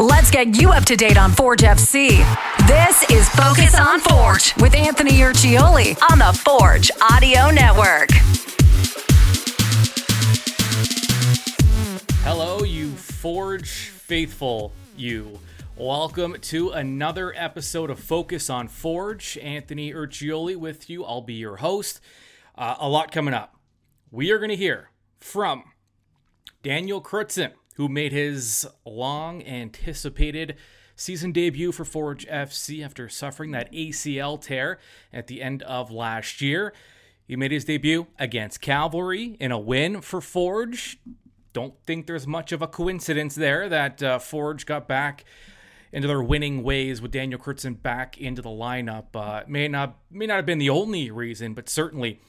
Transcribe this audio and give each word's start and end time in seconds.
Let's 0.00 0.30
get 0.30 0.58
you 0.58 0.70
up 0.70 0.86
to 0.86 0.96
date 0.96 1.18
on 1.18 1.30
Forge 1.30 1.60
FC. 1.60 2.24
This 2.66 3.02
is 3.10 3.28
Focus 3.28 3.78
on 3.78 4.00
Forge 4.00 4.56
with 4.56 4.74
Anthony 4.74 5.10
Urciuoli 5.10 5.94
on 6.10 6.20
the 6.20 6.32
Forge 6.42 6.90
Audio 7.02 7.50
Network. 7.50 8.08
Hello, 12.22 12.62
you 12.62 12.92
Forge 12.92 13.90
faithful, 13.90 14.72
you. 14.96 15.38
Welcome 15.76 16.36
to 16.40 16.70
another 16.70 17.34
episode 17.36 17.90
of 17.90 18.00
Focus 18.00 18.48
on 18.48 18.68
Forge. 18.68 19.36
Anthony 19.36 19.92
Urciuoli 19.92 20.56
with 20.56 20.88
you. 20.88 21.04
I'll 21.04 21.20
be 21.20 21.34
your 21.34 21.56
host. 21.56 22.00
Uh, 22.56 22.74
a 22.78 22.88
lot 22.88 23.12
coming 23.12 23.34
up. 23.34 23.54
We 24.10 24.30
are 24.30 24.38
going 24.38 24.48
to 24.48 24.56
hear 24.56 24.88
from 25.18 25.64
Daniel 26.62 27.02
Krutzen, 27.02 27.52
who 27.80 27.88
made 27.88 28.12
his 28.12 28.68
long 28.84 29.42
anticipated 29.46 30.54
season 30.94 31.32
debut 31.32 31.72
for 31.72 31.86
Forge 31.86 32.26
FC 32.26 32.84
after 32.84 33.08
suffering 33.08 33.52
that 33.52 33.72
ACL 33.72 34.38
tear 34.38 34.78
at 35.14 35.28
the 35.28 35.40
end 35.40 35.62
of 35.62 35.90
last 35.90 36.42
year. 36.42 36.74
He 37.26 37.36
made 37.36 37.52
his 37.52 37.64
debut 37.64 38.08
against 38.18 38.60
Cavalry 38.60 39.38
in 39.40 39.50
a 39.50 39.58
win 39.58 40.02
for 40.02 40.20
Forge. 40.20 40.98
Don't 41.54 41.72
think 41.86 42.06
there's 42.06 42.26
much 42.26 42.52
of 42.52 42.60
a 42.60 42.66
coincidence 42.66 43.34
there 43.34 43.66
that 43.70 44.02
uh, 44.02 44.18
Forge 44.18 44.66
got 44.66 44.86
back 44.86 45.24
into 45.90 46.06
their 46.06 46.22
winning 46.22 46.62
ways 46.62 47.00
with 47.00 47.12
Daniel 47.12 47.40
Krutzen 47.40 47.80
back 47.80 48.18
into 48.18 48.42
the 48.42 48.50
lineup. 48.50 49.06
Uh, 49.14 49.42
may 49.48 49.68
not 49.68 49.96
may 50.10 50.26
not 50.26 50.36
have 50.36 50.44
been 50.44 50.58
the 50.58 50.68
only 50.68 51.10
reason, 51.10 51.54
but 51.54 51.70
certainly 51.70 52.20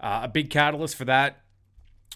uh, 0.00 0.22
a 0.24 0.28
big 0.28 0.50
catalyst 0.50 0.96
for 0.96 1.04
that. 1.04 1.42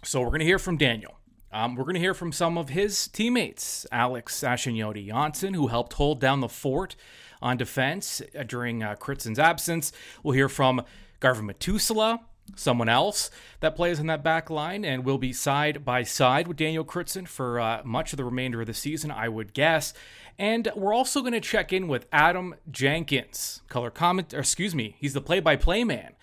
So 0.02 0.22
we're 0.22 0.30
going 0.30 0.40
to 0.40 0.44
hear 0.44 0.58
from 0.58 0.76
Daniel. 0.76 1.19
Um, 1.52 1.74
we're 1.74 1.84
going 1.84 1.94
to 1.94 2.00
hear 2.00 2.14
from 2.14 2.30
some 2.30 2.56
of 2.56 2.68
his 2.68 3.08
teammates, 3.08 3.84
Alex 3.90 4.40
Achinioti-Jönsson, 4.40 5.56
who 5.56 5.66
helped 5.66 5.94
hold 5.94 6.20
down 6.20 6.40
the 6.40 6.48
fort 6.48 6.94
on 7.42 7.56
defense 7.56 8.22
uh, 8.38 8.44
during 8.44 8.84
uh, 8.84 8.94
Krutzen's 8.94 9.38
absence. 9.38 9.90
We'll 10.22 10.34
hear 10.34 10.48
from 10.48 10.84
Garven 11.20 11.50
Metusala, 11.50 12.20
someone 12.54 12.88
else 12.88 13.32
that 13.58 13.74
plays 13.74 13.98
in 13.98 14.06
that 14.06 14.22
back 14.22 14.48
line, 14.48 14.84
and 14.84 15.04
will 15.04 15.18
be 15.18 15.32
side 15.32 15.84
by 15.84 16.04
side 16.04 16.46
with 16.46 16.56
Daniel 16.56 16.84
Krutzen 16.84 17.26
for 17.26 17.58
uh, 17.58 17.82
much 17.84 18.12
of 18.12 18.16
the 18.16 18.24
remainder 18.24 18.60
of 18.60 18.68
the 18.68 18.74
season, 18.74 19.10
I 19.10 19.28
would 19.28 19.52
guess. 19.52 19.92
And 20.38 20.70
we're 20.76 20.94
also 20.94 21.20
going 21.20 21.32
to 21.32 21.40
check 21.40 21.72
in 21.72 21.88
with 21.88 22.06
Adam 22.12 22.54
Jenkins, 22.70 23.62
color 23.68 23.90
comment, 23.90 24.32
excuse 24.32 24.74
me, 24.74 24.94
he's 25.00 25.14
the 25.14 25.20
play-by-play 25.20 25.82
man 25.82 26.14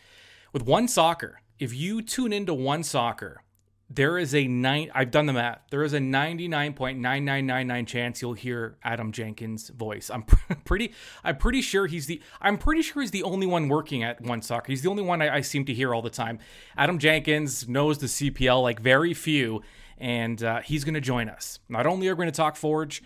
with 0.53 0.65
One 0.65 0.87
Soccer. 0.87 1.41
If 1.59 1.73
you 1.73 2.01
tune 2.01 2.31
into 2.31 2.53
One 2.53 2.83
Soccer 2.83 3.41
there 3.89 4.17
is 4.17 4.35
a 4.35 4.47
nine 4.47 4.91
I've 4.93 5.11
done 5.11 5.27
the 5.27 5.33
math. 5.33 5.61
There 5.71 5.83
is 5.83 5.93
a 5.93 5.99
99.9999 5.99 7.87
chance 7.87 8.21
you'll 8.21 8.33
hear 8.33 8.77
Adam 8.83 9.13
Jenkins' 9.13 9.69
voice. 9.69 10.09
I'm 10.09 10.23
pretty 10.65 10.93
I'm 11.23 11.37
pretty 11.37 11.61
sure 11.61 11.87
he's 11.87 12.05
the 12.05 12.21
I'm 12.41 12.57
pretty 12.57 12.81
sure 12.81 13.01
he's 13.01 13.11
the 13.11 13.23
only 13.23 13.47
one 13.47 13.69
working 13.69 14.03
at 14.03 14.19
One 14.21 14.41
Soccer. 14.41 14.71
He's 14.71 14.81
the 14.81 14.89
only 14.89 15.03
one 15.03 15.21
I, 15.21 15.37
I 15.37 15.41
seem 15.41 15.63
to 15.65 15.73
hear 15.73 15.93
all 15.93 16.01
the 16.01 16.09
time. 16.09 16.39
Adam 16.75 16.99
Jenkins 16.99 17.67
knows 17.69 17.99
the 17.99 18.07
CPL 18.07 18.61
like 18.61 18.81
very 18.81 19.13
few, 19.13 19.61
and 19.97 20.43
uh, 20.43 20.61
he's 20.61 20.83
going 20.83 20.95
to 20.95 21.01
join 21.01 21.29
us. 21.29 21.59
Not 21.69 21.87
only 21.87 22.09
are 22.09 22.15
we 22.15 22.17
going 22.17 22.31
to 22.31 22.35
talk 22.35 22.57
Forge, 22.57 23.01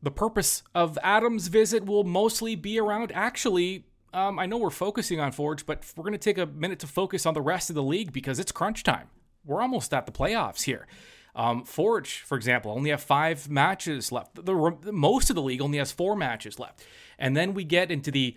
the 0.00 0.12
purpose 0.12 0.62
of 0.76 0.96
Adam's 1.02 1.48
visit 1.48 1.86
will 1.86 2.04
mostly 2.04 2.54
be 2.54 2.78
around 2.78 3.10
actually 3.12 3.86
um, 4.14 4.38
I 4.38 4.44
know 4.44 4.58
we're 4.58 4.68
focusing 4.68 5.20
on 5.20 5.32
Forge, 5.32 5.64
but 5.64 5.90
we're 5.96 6.02
going 6.02 6.12
to 6.12 6.18
take 6.18 6.36
a 6.36 6.44
minute 6.44 6.78
to 6.80 6.86
focus 6.86 7.24
on 7.24 7.32
the 7.32 7.40
rest 7.40 7.70
of 7.70 7.74
the 7.74 7.82
league 7.82 8.12
because 8.12 8.38
it's 8.38 8.52
crunch 8.52 8.82
time 8.84 9.08
we're 9.44 9.60
almost 9.60 9.92
at 9.92 10.06
the 10.06 10.12
playoffs 10.12 10.62
here. 10.62 10.86
Um, 11.34 11.64
Forge, 11.64 12.20
for 12.20 12.36
example, 12.36 12.72
only 12.72 12.90
have 12.90 13.02
five 13.02 13.48
matches 13.48 14.12
left. 14.12 14.34
The, 14.34 14.42
the, 14.82 14.92
most 14.92 15.30
of 15.30 15.36
the 15.36 15.42
league 15.42 15.62
only 15.62 15.78
has 15.78 15.90
four 15.90 16.14
matches 16.14 16.58
left, 16.58 16.84
and 17.18 17.36
then 17.36 17.54
we 17.54 17.64
get 17.64 17.90
into 17.90 18.10
the 18.10 18.36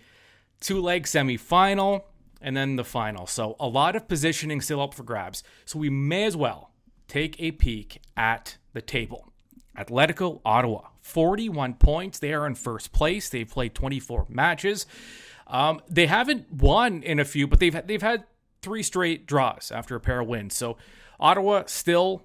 two-leg 0.60 1.04
semifinal 1.04 2.04
and 2.40 2.56
then 2.56 2.76
the 2.76 2.84
final. 2.84 3.26
So 3.26 3.56
a 3.60 3.68
lot 3.68 3.96
of 3.96 4.08
positioning 4.08 4.60
still 4.60 4.80
up 4.80 4.94
for 4.94 5.02
grabs. 5.02 5.42
So 5.64 5.78
we 5.78 5.90
may 5.90 6.24
as 6.24 6.36
well 6.36 6.70
take 7.08 7.40
a 7.40 7.52
peek 7.52 8.00
at 8.16 8.56
the 8.72 8.80
table. 8.80 9.32
Atletico 9.76 10.40
Ottawa, 10.44 10.88
41 11.02 11.74
points. 11.74 12.18
They 12.18 12.32
are 12.32 12.46
in 12.46 12.54
first 12.54 12.92
place. 12.92 13.28
They've 13.28 13.48
played 13.48 13.74
24 13.74 14.26
matches. 14.28 14.86
Um, 15.46 15.80
they 15.88 16.06
haven't 16.06 16.50
won 16.52 17.02
in 17.02 17.20
a 17.20 17.24
few, 17.24 17.46
but 17.46 17.60
they've 17.60 17.86
they've 17.86 18.02
had 18.02 18.24
three 18.66 18.82
straight 18.82 19.26
draws 19.26 19.70
after 19.70 19.94
a 19.94 20.00
pair 20.00 20.18
of 20.18 20.26
wins. 20.26 20.56
So 20.56 20.76
Ottawa 21.20 21.62
still 21.66 22.24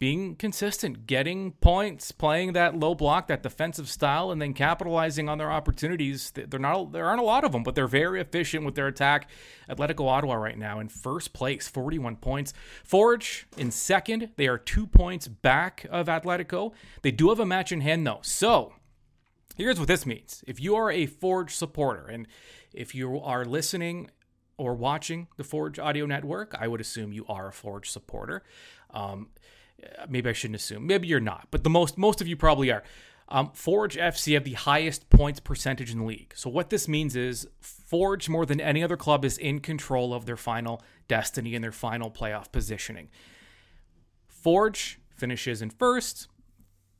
being 0.00 0.34
consistent, 0.34 1.06
getting 1.06 1.52
points, 1.52 2.10
playing 2.10 2.54
that 2.54 2.76
low 2.76 2.96
block, 2.96 3.28
that 3.28 3.44
defensive 3.44 3.88
style, 3.88 4.32
and 4.32 4.42
then 4.42 4.54
capitalizing 4.54 5.28
on 5.28 5.38
their 5.38 5.52
opportunities. 5.52 6.32
They're 6.32 6.58
not 6.58 6.90
there 6.90 7.06
aren't 7.06 7.20
a 7.20 7.24
lot 7.24 7.44
of 7.44 7.52
them, 7.52 7.62
but 7.62 7.76
they're 7.76 7.86
very 7.86 8.20
efficient 8.20 8.64
with 8.64 8.74
their 8.74 8.88
attack. 8.88 9.30
Atletico 9.70 10.08
Ottawa 10.08 10.34
right 10.34 10.58
now 10.58 10.80
in 10.80 10.88
first 10.88 11.32
place, 11.32 11.68
41 11.68 12.16
points. 12.16 12.52
Forge 12.82 13.46
in 13.56 13.70
second, 13.70 14.30
they 14.34 14.48
are 14.48 14.58
two 14.58 14.88
points 14.88 15.28
back 15.28 15.86
of 15.90 16.08
Atletico. 16.08 16.72
They 17.02 17.12
do 17.12 17.28
have 17.28 17.38
a 17.38 17.46
match 17.46 17.70
in 17.70 17.82
hand 17.82 18.04
though, 18.04 18.18
so. 18.22 18.74
Here's 19.54 19.78
what 19.78 19.86
this 19.86 20.06
means. 20.06 20.42
If 20.48 20.60
you 20.60 20.74
are 20.74 20.90
a 20.90 21.06
Forge 21.06 21.54
supporter 21.54 22.06
and 22.06 22.26
if 22.72 22.92
you 22.94 23.20
are 23.20 23.44
listening 23.44 24.10
or 24.62 24.74
watching 24.74 25.26
the 25.36 25.42
Forge 25.44 25.80
Audio 25.80 26.06
Network, 26.06 26.54
I 26.56 26.68
would 26.68 26.80
assume 26.80 27.12
you 27.12 27.26
are 27.28 27.48
a 27.48 27.52
Forge 27.52 27.90
supporter. 27.90 28.44
Um, 28.90 29.30
maybe 30.08 30.30
I 30.30 30.32
shouldn't 30.32 30.54
assume. 30.54 30.86
Maybe 30.86 31.08
you're 31.08 31.18
not, 31.18 31.48
but 31.50 31.64
the 31.64 31.70
most 31.70 31.98
most 31.98 32.20
of 32.20 32.28
you 32.28 32.36
probably 32.36 32.70
are. 32.70 32.84
Um, 33.28 33.50
Forge 33.54 33.96
FC 33.96 34.34
have 34.34 34.44
the 34.44 34.52
highest 34.52 35.10
points 35.10 35.40
percentage 35.40 35.90
in 35.90 35.98
the 35.98 36.04
league. 36.04 36.32
So 36.36 36.48
what 36.48 36.70
this 36.70 36.86
means 36.86 37.16
is 37.16 37.48
Forge, 37.60 38.28
more 38.28 38.46
than 38.46 38.60
any 38.60 38.84
other 38.84 38.96
club, 38.96 39.24
is 39.24 39.36
in 39.36 39.58
control 39.60 40.14
of 40.14 40.26
their 40.26 40.36
final 40.36 40.82
destiny 41.08 41.54
and 41.56 41.64
their 41.64 41.72
final 41.72 42.10
playoff 42.10 42.52
positioning. 42.52 43.08
Forge 44.28 45.00
finishes 45.16 45.60
in 45.60 45.70
first. 45.70 46.28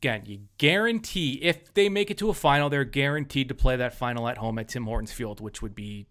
Again, 0.01 0.23
you 0.27 0.41
guarantee 0.59 1.35
if 1.43 1.73
they 1.75 1.89
make 1.89 2.11
it 2.11 2.19
to 2.19 2.29
a 2.31 2.35
final, 2.35 2.69
they're 2.69 2.85
guaranteed 2.85 3.49
to 3.49 3.55
play 3.55 3.77
that 3.77 3.95
final 3.95 4.27
at 4.27 4.39
home 4.39 4.59
at 4.59 4.69
Tim 4.69 4.87
Hortons 4.87 5.13
Field, 5.13 5.41
which 5.41 5.63
would 5.63 5.77
be 5.77 6.07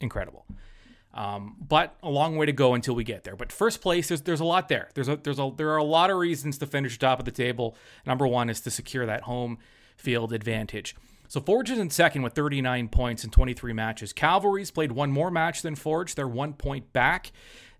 incredible. 0.00 0.46
Um, 1.14 1.56
but 1.66 1.96
a 2.02 2.10
long 2.10 2.36
way 2.36 2.44
to 2.44 2.52
go 2.52 2.74
until 2.74 2.94
we 2.94 3.02
get 3.02 3.24
there. 3.24 3.36
But 3.36 3.50
first 3.50 3.80
place, 3.80 4.08
there's 4.08 4.20
there's 4.20 4.40
a 4.40 4.44
lot 4.44 4.68
there. 4.68 4.90
There's 4.94 5.08
a 5.08 5.16
there's 5.16 5.38
a 5.38 5.50
there 5.56 5.70
are 5.70 5.78
a 5.78 5.84
lot 5.84 6.10
of 6.10 6.18
reasons 6.18 6.58
to 6.58 6.66
finish 6.66 6.98
top 6.98 7.18
of 7.18 7.24
the 7.24 7.30
table. 7.30 7.74
Number 8.04 8.26
one 8.26 8.50
is 8.50 8.60
to 8.62 8.70
secure 8.70 9.06
that 9.06 9.22
home 9.22 9.58
field 9.96 10.32
advantage. 10.32 10.94
So 11.28 11.40
Forge 11.40 11.70
is 11.70 11.78
in 11.78 11.90
second 11.90 12.22
with 12.22 12.34
39 12.34 12.88
points 12.88 13.24
in 13.24 13.30
23 13.30 13.72
matches. 13.72 14.12
Cavalry's 14.12 14.70
played 14.70 14.92
one 14.92 15.10
more 15.10 15.30
match 15.30 15.62
than 15.62 15.74
Forge. 15.74 16.14
They're 16.14 16.28
one 16.28 16.52
point 16.52 16.92
back 16.92 17.32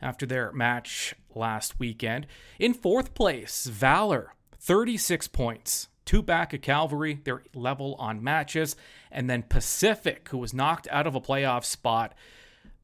after 0.03 0.26
their 0.26 0.50
match 0.53 1.15
last 1.34 1.78
weekend. 1.78 2.26
In 2.59 2.75
fourth 2.75 3.15
place, 3.15 3.66
Valor, 3.66 4.34
36 4.59 5.28
points 5.28 5.88
two 6.06 6.22
back 6.22 6.55
of 6.55 6.62
Cavalry. 6.62 7.21
They're 7.22 7.43
level 7.55 7.97
on 7.99 8.25
matches. 8.25 8.77
And 9.11 9.28
then 9.28 9.43
Pacific, 9.43 10.28
who 10.31 10.39
was 10.39 10.55
knocked 10.55 10.89
out 10.91 11.06
of 11.06 11.15
a 11.15 11.21
playoff 11.21 11.65
spot. 11.65 12.15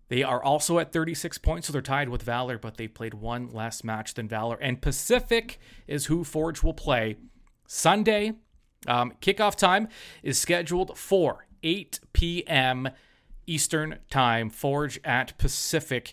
They 0.09 0.23
are 0.23 0.43
also 0.43 0.79
at 0.79 0.93
36 0.93 1.39
points, 1.39 1.69
so 1.69 1.73
they're 1.73 1.81
tied 1.81 2.11
with 2.11 2.23
Valor, 2.23 2.59
but 2.59 2.77
they 2.77 2.87
played 2.87 3.15
one 3.15 3.49
less 3.49 3.83
match 3.83 4.13
than 4.13 4.29
Valor. 4.29 4.59
And 4.61 4.83
Pacific 4.83 5.59
is 5.87 6.07
who 6.07 6.23
Forge 6.23 6.63
will 6.63 6.75
play 6.75 7.17
Sunday. 7.67 8.35
Um, 8.87 9.15
kickoff 9.23 9.55
time 9.55 9.89
is 10.23 10.39
scheduled 10.39 10.99
for 10.99 11.47
8 11.63 12.01
p.m. 12.13 12.91
Eastern 13.47 14.01
Time. 14.11 14.51
Forge 14.51 15.01
at 15.03 15.39
Pacific 15.39 16.13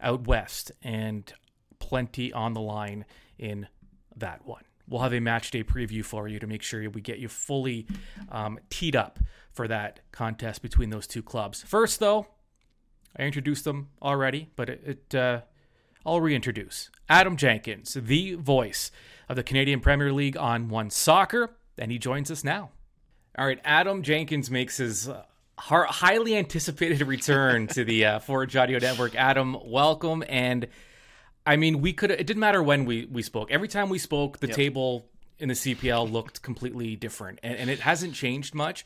out 0.00 0.26
west, 0.26 0.70
and 0.82 1.32
plenty 1.78 2.32
on 2.32 2.52
the 2.52 2.60
line 2.60 3.04
in 3.38 3.68
that 4.14 4.44
one 4.44 4.67
we'll 4.88 5.02
have 5.02 5.14
a 5.14 5.20
match 5.20 5.50
day 5.50 5.62
preview 5.62 6.04
for 6.04 6.28
you 6.28 6.38
to 6.38 6.46
make 6.46 6.62
sure 6.62 6.88
we 6.90 7.00
get 7.00 7.18
you 7.18 7.28
fully 7.28 7.86
um, 8.30 8.58
teed 8.70 8.96
up 8.96 9.18
for 9.52 9.68
that 9.68 10.00
contest 10.12 10.62
between 10.62 10.90
those 10.90 11.06
two 11.06 11.22
clubs. 11.22 11.62
First, 11.62 12.00
though, 12.00 12.26
I 13.16 13.22
introduced 13.22 13.64
them 13.64 13.88
already, 14.00 14.48
but 14.56 14.68
it, 14.68 14.82
it 15.12 15.14
uh, 15.14 15.40
I'll 16.06 16.20
reintroduce 16.20 16.90
Adam 17.08 17.36
Jenkins, 17.36 17.94
the 17.94 18.34
voice 18.34 18.90
of 19.28 19.36
the 19.36 19.42
Canadian 19.42 19.80
Premier 19.80 20.12
League 20.12 20.36
on 20.36 20.68
One 20.68 20.90
Soccer, 20.90 21.56
and 21.76 21.90
he 21.90 21.98
joins 21.98 22.30
us 22.30 22.44
now. 22.44 22.70
All 23.36 23.46
right, 23.46 23.60
Adam 23.64 24.02
Jenkins 24.02 24.50
makes 24.50 24.78
his 24.78 25.08
uh, 25.08 25.24
highly 25.58 26.36
anticipated 26.36 27.02
return 27.06 27.66
to 27.68 27.84
the 27.84 28.04
uh, 28.04 28.18
Forge 28.20 28.56
Audio 28.56 28.78
Network. 28.78 29.14
Adam, 29.14 29.56
welcome 29.64 30.24
and 30.28 30.68
I 31.48 31.56
mean, 31.56 31.80
we 31.80 31.94
could. 31.94 32.10
It 32.10 32.26
didn't 32.26 32.40
matter 32.40 32.62
when 32.62 32.84
we 32.84 33.06
we 33.06 33.22
spoke. 33.22 33.50
Every 33.50 33.68
time 33.68 33.88
we 33.88 33.98
spoke, 33.98 34.38
the 34.38 34.48
yep. 34.48 34.56
table 34.56 35.06
in 35.38 35.48
the 35.48 35.54
CPL 35.54 36.12
looked 36.12 36.42
completely 36.42 36.94
different, 36.94 37.38
and, 37.42 37.56
and 37.56 37.70
it 37.70 37.80
hasn't 37.80 38.12
changed 38.12 38.54
much. 38.54 38.84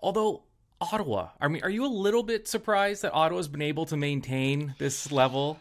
Although 0.00 0.42
Ottawa, 0.80 1.28
I 1.40 1.46
mean, 1.46 1.62
are 1.62 1.70
you 1.70 1.86
a 1.86 1.86
little 1.86 2.24
bit 2.24 2.48
surprised 2.48 3.02
that 3.02 3.12
Ottawa's 3.14 3.46
been 3.46 3.62
able 3.62 3.86
to 3.86 3.96
maintain 3.96 4.74
this 4.78 5.12
level? 5.12 5.60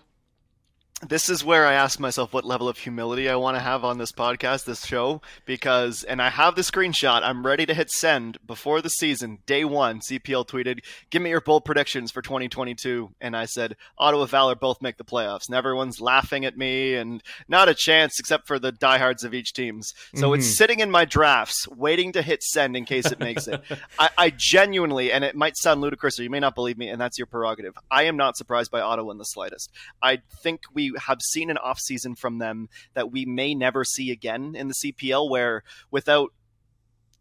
This 1.07 1.29
is 1.29 1.43
where 1.43 1.65
I 1.65 1.73
ask 1.73 1.99
myself 1.99 2.33
what 2.33 2.45
level 2.45 2.69
of 2.69 2.77
humility 2.77 3.29
I 3.29 3.35
want 3.35 3.55
to 3.55 3.61
have 3.61 3.83
on 3.83 3.97
this 3.97 4.11
podcast, 4.11 4.65
this 4.65 4.85
show, 4.85 5.21
because, 5.45 6.03
and 6.03 6.21
I 6.21 6.29
have 6.29 6.55
the 6.55 6.61
screenshot, 6.61 7.21
I'm 7.23 7.45
ready 7.45 7.65
to 7.65 7.73
hit 7.73 7.89
send 7.89 8.37
before 8.45 8.81
the 8.81 8.89
season, 8.89 9.39
day 9.45 9.65
one. 9.65 9.99
CPL 9.99 10.47
tweeted, 10.47 10.83
Give 11.09 11.21
me 11.21 11.31
your 11.31 11.41
bold 11.41 11.65
predictions 11.65 12.11
for 12.11 12.21
2022. 12.21 13.11
And 13.19 13.35
I 13.35 13.45
said, 13.45 13.75
Ottawa 13.97 14.25
Valor 14.25 14.55
both 14.55 14.81
make 14.81 14.97
the 14.97 15.03
playoffs. 15.03 15.47
And 15.47 15.55
everyone's 15.55 15.99
laughing 15.99 16.45
at 16.45 16.57
me 16.57 16.95
and 16.95 17.23
not 17.47 17.69
a 17.69 17.73
chance 17.73 18.19
except 18.19 18.47
for 18.47 18.59
the 18.59 18.71
diehards 18.71 19.23
of 19.23 19.33
each 19.33 19.53
teams. 19.53 19.93
So 20.15 20.27
mm-hmm. 20.27 20.39
it's 20.39 20.57
sitting 20.57 20.79
in 20.79 20.91
my 20.91 21.05
drafts, 21.05 21.67
waiting 21.67 22.11
to 22.13 22.21
hit 22.21 22.43
send 22.43 22.77
in 22.77 22.85
case 22.85 23.11
it 23.11 23.19
makes 23.19 23.47
it. 23.47 23.61
I, 23.99 24.09
I 24.17 24.29
genuinely, 24.29 25.11
and 25.11 25.23
it 25.23 25.35
might 25.35 25.57
sound 25.57 25.81
ludicrous 25.81 26.19
or 26.19 26.23
you 26.23 26.29
may 26.29 26.39
not 26.39 26.55
believe 26.55 26.77
me, 26.77 26.89
and 26.89 27.01
that's 27.01 27.17
your 27.17 27.27
prerogative. 27.27 27.73
I 27.89 28.03
am 28.03 28.17
not 28.17 28.37
surprised 28.37 28.71
by 28.71 28.81
Ottawa 28.81 29.11
in 29.11 29.17
the 29.17 29.25
slightest. 29.25 29.71
I 30.01 30.21
think 30.43 30.61
we 30.73 30.90
have 30.99 31.21
seen 31.21 31.49
an 31.49 31.57
offseason 31.63 32.17
from 32.17 32.39
them 32.39 32.69
that 32.93 33.11
we 33.11 33.25
may 33.25 33.53
never 33.55 33.83
see 33.83 34.11
again 34.11 34.55
in 34.55 34.67
the 34.67 34.73
CPL, 34.73 35.29
where 35.29 35.63
without 35.89 36.31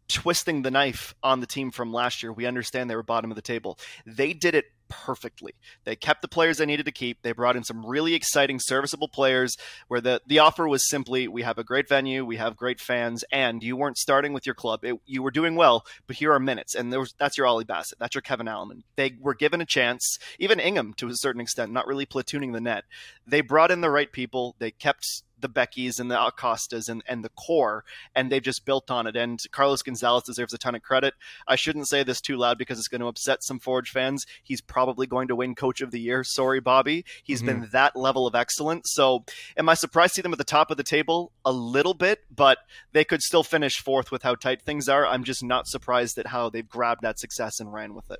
twisting 0.07 0.61
the 0.61 0.71
knife 0.71 1.15
on 1.23 1.39
the 1.39 1.47
team 1.47 1.71
from 1.71 1.93
last 1.93 2.21
year, 2.21 2.33
we 2.33 2.45
understand 2.45 2.89
they 2.89 2.95
were 2.95 3.03
bottom 3.03 3.31
of 3.31 3.35
the 3.35 3.41
table. 3.41 3.79
They 4.05 4.33
did 4.33 4.55
it 4.55 4.65
perfectly. 4.91 5.53
They 5.85 5.95
kept 5.95 6.21
the 6.21 6.27
players 6.27 6.57
they 6.57 6.65
needed 6.65 6.85
to 6.85 6.91
keep. 6.91 7.21
They 7.21 7.31
brought 7.31 7.55
in 7.55 7.63
some 7.63 7.83
really 7.83 8.13
exciting, 8.13 8.59
serviceable 8.59 9.07
players 9.07 9.57
where 9.87 10.01
the, 10.01 10.21
the 10.27 10.39
offer 10.39 10.67
was 10.67 10.87
simply 10.87 11.27
we 11.27 11.41
have 11.41 11.57
a 11.57 11.63
great 11.63 11.87
venue, 11.87 12.23
we 12.25 12.35
have 12.35 12.55
great 12.57 12.79
fans, 12.79 13.23
and 13.31 13.63
you 13.63 13.75
weren't 13.75 13.97
starting 13.97 14.33
with 14.33 14.45
your 14.45 14.53
club. 14.53 14.83
It, 14.83 14.99
you 15.05 15.23
were 15.23 15.31
doing 15.31 15.55
well, 15.55 15.85
but 16.05 16.17
here 16.17 16.33
are 16.33 16.39
minutes. 16.39 16.75
And 16.75 16.91
was, 16.91 17.15
that's 17.17 17.37
your 17.37 17.47
Ollie 17.47 17.63
Bassett. 17.63 17.97
That's 17.97 18.13
your 18.13 18.21
Kevin 18.21 18.47
Allen. 18.47 18.83
They 18.97 19.15
were 19.19 19.33
given 19.33 19.61
a 19.61 19.65
chance, 19.65 20.19
even 20.37 20.59
Ingham 20.59 20.93
to 20.95 21.07
a 21.07 21.15
certain 21.15 21.41
extent, 21.41 21.71
not 21.71 21.87
really 21.87 22.05
platooning 22.05 22.53
the 22.53 22.61
net. 22.61 22.83
They 23.25 23.41
brought 23.41 23.71
in 23.71 23.81
the 23.81 23.89
right 23.89 24.11
people. 24.11 24.55
They 24.59 24.71
kept 24.71 25.23
the 25.41 25.49
Beckys 25.49 25.99
and 25.99 26.09
the 26.09 26.15
Acostas 26.15 26.89
and, 26.89 27.03
and 27.07 27.23
the 27.23 27.29
core, 27.29 27.83
and 28.15 28.31
they've 28.31 28.41
just 28.41 28.65
built 28.65 28.89
on 28.91 29.07
it. 29.07 29.15
And 29.15 29.39
Carlos 29.51 29.81
Gonzalez 29.81 30.23
deserves 30.23 30.53
a 30.53 30.57
ton 30.57 30.75
of 30.75 30.81
credit. 30.81 31.13
I 31.47 31.55
shouldn't 31.55 31.87
say 31.87 32.03
this 32.03 32.21
too 32.21 32.37
loud 32.37 32.57
because 32.57 32.77
it's 32.77 32.87
going 32.87 33.01
to 33.01 33.07
upset 33.07 33.43
some 33.43 33.59
Forge 33.59 33.89
fans. 33.89 34.25
He's 34.43 34.61
probably 34.61 35.07
going 35.07 35.27
to 35.27 35.35
win 35.35 35.55
Coach 35.55 35.81
of 35.81 35.91
the 35.91 35.99
Year. 35.99 36.23
Sorry, 36.23 36.59
Bobby. 36.59 37.05
He's 37.23 37.41
mm-hmm. 37.41 37.61
been 37.61 37.69
that 37.71 37.95
level 37.95 38.27
of 38.27 38.35
excellence. 38.35 38.91
So, 38.93 39.25
am 39.57 39.69
I 39.69 39.73
surprised 39.73 40.13
to 40.13 40.15
see 40.15 40.21
them 40.21 40.33
at 40.33 40.37
the 40.37 40.43
top 40.43 40.71
of 40.71 40.77
the 40.77 40.83
table? 40.83 41.31
A 41.45 41.51
little 41.51 41.93
bit, 41.93 42.19
but 42.33 42.57
they 42.91 43.03
could 43.03 43.21
still 43.21 43.43
finish 43.43 43.79
fourth 43.79 44.11
with 44.11 44.23
how 44.23 44.35
tight 44.35 44.61
things 44.61 44.87
are. 44.89 45.05
I'm 45.05 45.23
just 45.23 45.43
not 45.43 45.67
surprised 45.67 46.17
at 46.17 46.27
how 46.27 46.49
they've 46.49 46.67
grabbed 46.67 47.01
that 47.01 47.19
success 47.19 47.59
and 47.59 47.73
ran 47.73 47.93
with 47.93 48.09
it. 48.11 48.19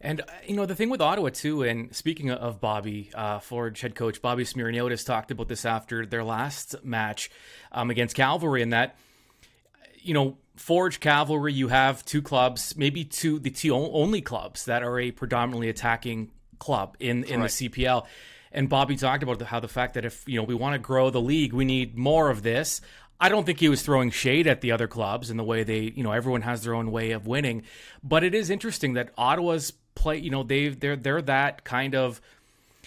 And 0.00 0.20
uh, 0.20 0.24
you 0.46 0.56
know 0.56 0.66
the 0.66 0.74
thing 0.74 0.90
with 0.90 1.00
Ottawa 1.00 1.30
too, 1.30 1.62
and 1.62 1.94
speaking 1.94 2.30
of 2.30 2.60
Bobby 2.60 3.10
uh, 3.14 3.40
Forge 3.40 3.80
head 3.80 3.94
coach 3.94 4.22
Bobby 4.22 4.44
Smyrniotis 4.44 5.04
talked 5.04 5.30
about 5.30 5.48
this 5.48 5.64
after 5.64 6.06
their 6.06 6.24
last 6.24 6.76
match 6.84 7.30
um, 7.72 7.90
against 7.90 8.14
Cavalry, 8.14 8.62
and 8.62 8.72
that 8.72 8.96
you 10.00 10.14
know 10.14 10.36
Forge 10.56 11.00
Cavalry, 11.00 11.52
you 11.52 11.68
have 11.68 12.04
two 12.04 12.22
clubs, 12.22 12.76
maybe 12.76 13.04
two 13.04 13.38
the 13.38 13.50
two 13.50 13.74
only 13.74 14.20
clubs 14.20 14.66
that 14.66 14.82
are 14.82 14.98
a 15.00 15.10
predominantly 15.10 15.68
attacking 15.68 16.30
club 16.58 16.96
in 17.00 17.24
in 17.24 17.40
right. 17.40 17.50
the 17.50 17.68
CPL. 17.68 18.06
And 18.50 18.68
Bobby 18.68 18.96
talked 18.96 19.22
about 19.22 19.42
how 19.42 19.60
the 19.60 19.68
fact 19.68 19.94
that 19.94 20.04
if 20.04 20.26
you 20.26 20.36
know 20.36 20.44
we 20.44 20.54
want 20.54 20.74
to 20.74 20.78
grow 20.78 21.10
the 21.10 21.20
league, 21.20 21.52
we 21.52 21.64
need 21.64 21.96
more 21.96 22.30
of 22.30 22.42
this. 22.42 22.80
I 23.20 23.28
don't 23.28 23.44
think 23.44 23.58
he 23.58 23.68
was 23.68 23.82
throwing 23.82 24.10
shade 24.10 24.46
at 24.46 24.60
the 24.60 24.72
other 24.72 24.86
clubs 24.86 25.30
in 25.30 25.36
the 25.36 25.44
way 25.44 25.64
they, 25.64 25.92
you 25.94 26.04
know, 26.04 26.12
everyone 26.12 26.42
has 26.42 26.62
their 26.62 26.74
own 26.74 26.92
way 26.92 27.10
of 27.10 27.26
winning. 27.26 27.64
But 28.02 28.22
it 28.22 28.34
is 28.34 28.48
interesting 28.48 28.94
that 28.94 29.10
Ottawa's 29.18 29.72
play, 29.94 30.18
you 30.18 30.30
know, 30.30 30.42
they 30.42 30.68
they're 30.68 30.96
they're 30.96 31.22
that 31.22 31.64
kind 31.64 31.94
of. 31.94 32.20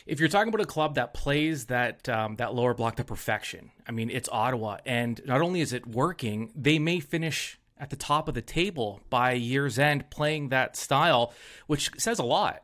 If 0.08 0.20
you're 0.20 0.30
talking 0.30 0.48
about 0.52 0.62
a 0.62 0.66
club 0.66 0.96
that 0.96 1.14
plays 1.14 1.66
that 1.66 2.10
um, 2.10 2.38
that 2.38 2.56
lower 2.56 2.74
block 2.74 2.96
to 2.96 3.04
perfection, 3.04 3.72
I 3.88 3.92
mean, 3.92 4.10
it's 4.10 4.30
Ottawa, 4.32 4.78
and 4.86 5.22
not 5.26 5.42
only 5.42 5.62
is 5.62 5.74
it 5.74 5.86
working, 5.86 6.52
they 6.56 6.80
may 6.80 7.00
finish 7.00 7.60
at 7.78 7.90
the 7.90 7.96
top 7.96 8.28
of 8.28 8.34
the 8.34 8.42
table 8.42 9.02
by 9.10 9.34
year's 9.34 9.78
end 9.78 10.10
playing 10.10 10.50
that 10.50 10.76
style, 10.76 11.34
which 11.68 11.92
says 11.98 12.20
a 12.20 12.24
lot. 12.24 12.64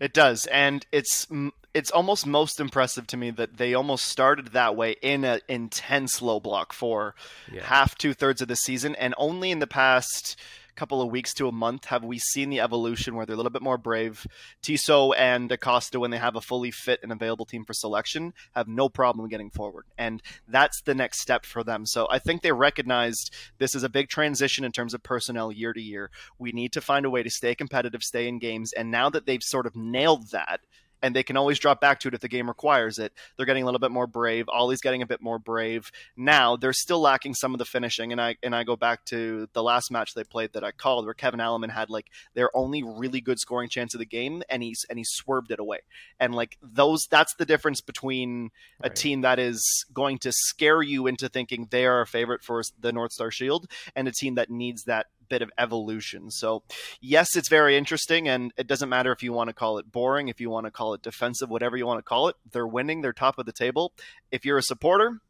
It 0.00 0.12
does, 0.12 0.46
and 0.46 0.86
it's 0.92 1.26
it's 1.74 1.90
almost 1.90 2.26
most 2.26 2.58
impressive 2.58 3.06
to 3.08 3.16
me 3.16 3.30
that 3.30 3.58
they 3.58 3.74
almost 3.74 4.06
started 4.06 4.48
that 4.48 4.76
way 4.76 4.96
in 5.02 5.24
an 5.24 5.40
intense 5.46 6.22
low 6.22 6.40
block 6.40 6.72
for 6.72 7.14
yeah. 7.52 7.62
half 7.64 7.96
two 7.98 8.14
thirds 8.14 8.40
of 8.40 8.48
the 8.48 8.56
season, 8.56 8.94
and 8.96 9.14
only 9.18 9.50
in 9.50 9.58
the 9.58 9.66
past 9.66 10.36
couple 10.76 11.02
of 11.02 11.10
weeks 11.10 11.34
to 11.34 11.48
a 11.48 11.52
month 11.52 11.86
have 11.86 12.04
we 12.04 12.18
seen 12.18 12.50
the 12.50 12.60
evolution 12.60 13.14
where 13.14 13.26
they're 13.26 13.34
a 13.34 13.36
little 13.36 13.50
bit 13.50 13.62
more 13.62 13.78
brave. 13.78 14.26
Tissot 14.62 15.16
and 15.16 15.50
Acosta, 15.50 15.98
when 15.98 16.10
they 16.10 16.18
have 16.18 16.36
a 16.36 16.40
fully 16.40 16.70
fit 16.70 17.00
and 17.02 17.10
available 17.10 17.46
team 17.46 17.64
for 17.64 17.72
selection, 17.72 18.34
have 18.54 18.68
no 18.68 18.88
problem 18.88 19.28
getting 19.28 19.50
forward. 19.50 19.86
And 19.98 20.22
that's 20.46 20.82
the 20.82 20.94
next 20.94 21.20
step 21.20 21.44
for 21.44 21.64
them. 21.64 21.86
So 21.86 22.06
I 22.10 22.18
think 22.18 22.42
they 22.42 22.52
recognized 22.52 23.34
this 23.58 23.74
is 23.74 23.82
a 23.82 23.88
big 23.88 24.08
transition 24.08 24.64
in 24.64 24.72
terms 24.72 24.94
of 24.94 25.02
personnel 25.02 25.50
year 25.50 25.72
to 25.72 25.80
year. 25.80 26.10
We 26.38 26.52
need 26.52 26.72
to 26.72 26.80
find 26.80 27.06
a 27.06 27.10
way 27.10 27.22
to 27.22 27.30
stay 27.30 27.54
competitive, 27.54 28.02
stay 28.02 28.28
in 28.28 28.38
games. 28.38 28.72
And 28.72 28.90
now 28.90 29.10
that 29.10 29.26
they've 29.26 29.42
sort 29.42 29.66
of 29.66 29.74
nailed 29.74 30.30
that, 30.30 30.60
and 31.02 31.14
they 31.14 31.22
can 31.22 31.36
always 31.36 31.58
drop 31.58 31.80
back 31.80 32.00
to 32.00 32.08
it 32.08 32.14
if 32.14 32.20
the 32.20 32.28
game 32.28 32.48
requires 32.48 32.98
it. 32.98 33.12
They're 33.36 33.46
getting 33.46 33.62
a 33.62 33.66
little 33.66 33.80
bit 33.80 33.90
more 33.90 34.06
brave. 34.06 34.46
Ollie's 34.48 34.80
getting 34.80 35.02
a 35.02 35.06
bit 35.06 35.20
more 35.20 35.38
brave. 35.38 35.90
Now 36.16 36.56
they're 36.56 36.72
still 36.72 37.00
lacking 37.00 37.34
some 37.34 37.54
of 37.54 37.58
the 37.58 37.64
finishing, 37.64 38.12
and 38.12 38.20
I 38.20 38.36
and 38.42 38.54
I 38.54 38.64
go 38.64 38.76
back 38.76 39.04
to 39.06 39.48
the 39.52 39.62
last 39.62 39.90
match 39.90 40.14
they 40.14 40.24
played 40.24 40.52
that 40.52 40.64
I 40.64 40.72
called, 40.72 41.04
where 41.04 41.14
Kevin 41.14 41.40
Alleman 41.40 41.70
had 41.70 41.90
like 41.90 42.06
their 42.34 42.54
only 42.56 42.82
really 42.82 43.20
good 43.20 43.38
scoring 43.38 43.68
chance 43.68 43.94
of 43.94 43.98
the 43.98 44.06
game, 44.06 44.42
and 44.48 44.62
he's 44.62 44.84
and 44.88 44.98
he 44.98 45.04
swerved 45.06 45.50
it 45.50 45.60
away. 45.60 45.80
And 46.18 46.34
like 46.34 46.58
those, 46.62 47.06
that's 47.10 47.34
the 47.34 47.46
difference 47.46 47.80
between 47.80 48.50
a 48.80 48.88
right. 48.88 48.96
team 48.96 49.20
that 49.22 49.38
is 49.38 49.84
going 49.92 50.18
to 50.18 50.32
scare 50.32 50.82
you 50.82 51.06
into 51.06 51.28
thinking 51.28 51.68
they 51.70 51.86
are 51.86 52.00
a 52.00 52.06
favorite 52.06 52.42
for 52.42 52.62
the 52.80 52.92
North 52.92 53.12
Star 53.12 53.30
Shield, 53.30 53.66
and 53.94 54.08
a 54.08 54.12
team 54.12 54.34
that 54.36 54.50
needs 54.50 54.84
that 54.84 55.06
bit 55.28 55.42
of 55.42 55.50
evolution. 55.58 56.30
So, 56.30 56.62
yes, 57.00 57.36
it's 57.36 57.48
very 57.48 57.76
interesting, 57.76 58.28
and 58.28 58.52
it 58.56 58.66
doesn't 58.66 58.88
matter 58.88 59.12
if 59.12 59.22
you 59.22 59.32
want 59.32 59.48
to 59.48 59.54
call 59.54 59.78
it 59.78 59.90
boring, 59.90 60.28
if 60.28 60.40
you 60.40 60.50
want 60.50 60.66
to 60.66 60.70
call 60.70 60.94
it 60.94 61.02
defensive, 61.02 61.50
whatever 61.50 61.76
you 61.76 61.86
want 61.86 61.98
to 61.98 62.08
call 62.08 62.28
it. 62.28 62.36
They're 62.52 62.66
winning, 62.66 63.02
they're 63.02 63.12
top 63.12 63.38
of 63.38 63.46
the 63.46 63.52
table. 63.52 63.92
If 64.30 64.44
you're 64.44 64.58
a 64.58 64.62
supporter, 64.62 65.20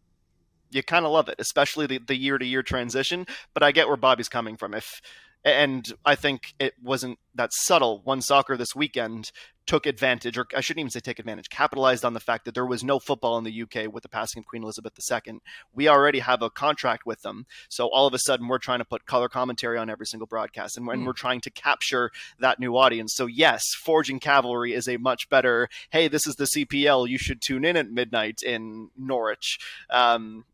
you 0.70 0.82
kind 0.82 1.06
of 1.06 1.12
love 1.12 1.28
it, 1.28 1.36
especially 1.38 1.86
the 1.86 2.16
year 2.16 2.38
to 2.38 2.46
year 2.46 2.62
transition. 2.62 3.26
But 3.54 3.62
I 3.62 3.72
get 3.72 3.88
where 3.88 3.96
Bobby's 3.96 4.28
coming 4.28 4.56
from. 4.56 4.74
If 4.74 5.00
and 5.44 5.92
I 6.04 6.16
think 6.16 6.54
it 6.58 6.74
wasn't 6.82 7.20
that 7.36 7.52
subtle. 7.52 8.00
One 8.02 8.20
soccer 8.20 8.56
this 8.56 8.74
weekend 8.74 9.30
took 9.66 9.86
advantage, 9.86 10.38
or 10.38 10.46
I 10.54 10.60
shouldn't 10.60 10.80
even 10.80 10.90
say 10.90 11.00
take 11.00 11.18
advantage, 11.18 11.50
capitalized 11.50 12.04
on 12.04 12.14
the 12.14 12.20
fact 12.20 12.44
that 12.44 12.54
there 12.54 12.66
was 12.66 12.84
no 12.84 12.98
football 12.98 13.36
in 13.38 13.44
the 13.44 13.62
UK 13.62 13.92
with 13.92 14.02
the 14.02 14.08
passing 14.08 14.40
of 14.40 14.46
Queen 14.46 14.62
Elizabeth 14.62 14.92
II. 14.98 15.40
We 15.74 15.88
already 15.88 16.20
have 16.20 16.42
a 16.42 16.50
contract 16.50 17.04
with 17.04 17.22
them. 17.22 17.46
So 17.68 17.88
all 17.88 18.06
of 18.06 18.14
a 18.14 18.18
sudden, 18.18 18.48
we're 18.48 18.58
trying 18.58 18.78
to 18.78 18.84
put 18.84 19.06
color 19.06 19.28
commentary 19.28 19.78
on 19.78 19.90
every 19.90 20.06
single 20.06 20.26
broadcast, 20.26 20.76
and, 20.76 20.86
mm. 20.86 21.04
we're 21.04 21.12
trying 21.12 21.40
to 21.42 21.50
capture 21.50 22.10
that 22.38 22.60
new 22.60 22.76
audience. 22.76 23.14
So, 23.14 23.26
yes, 23.26 23.74
Forging 23.74 24.20
Cavalry 24.20 24.72
is 24.72 24.88
a 24.88 24.96
much 24.96 25.28
better, 25.28 25.68
hey, 25.90 26.08
this 26.08 26.26
is 26.26 26.36
the 26.36 26.44
CPL, 26.44 27.08
you 27.08 27.18
should 27.18 27.40
tune 27.40 27.64
in 27.64 27.76
at 27.76 27.90
midnight 27.90 28.42
in 28.42 28.90
Norwich, 28.96 29.58
um, 29.90 30.44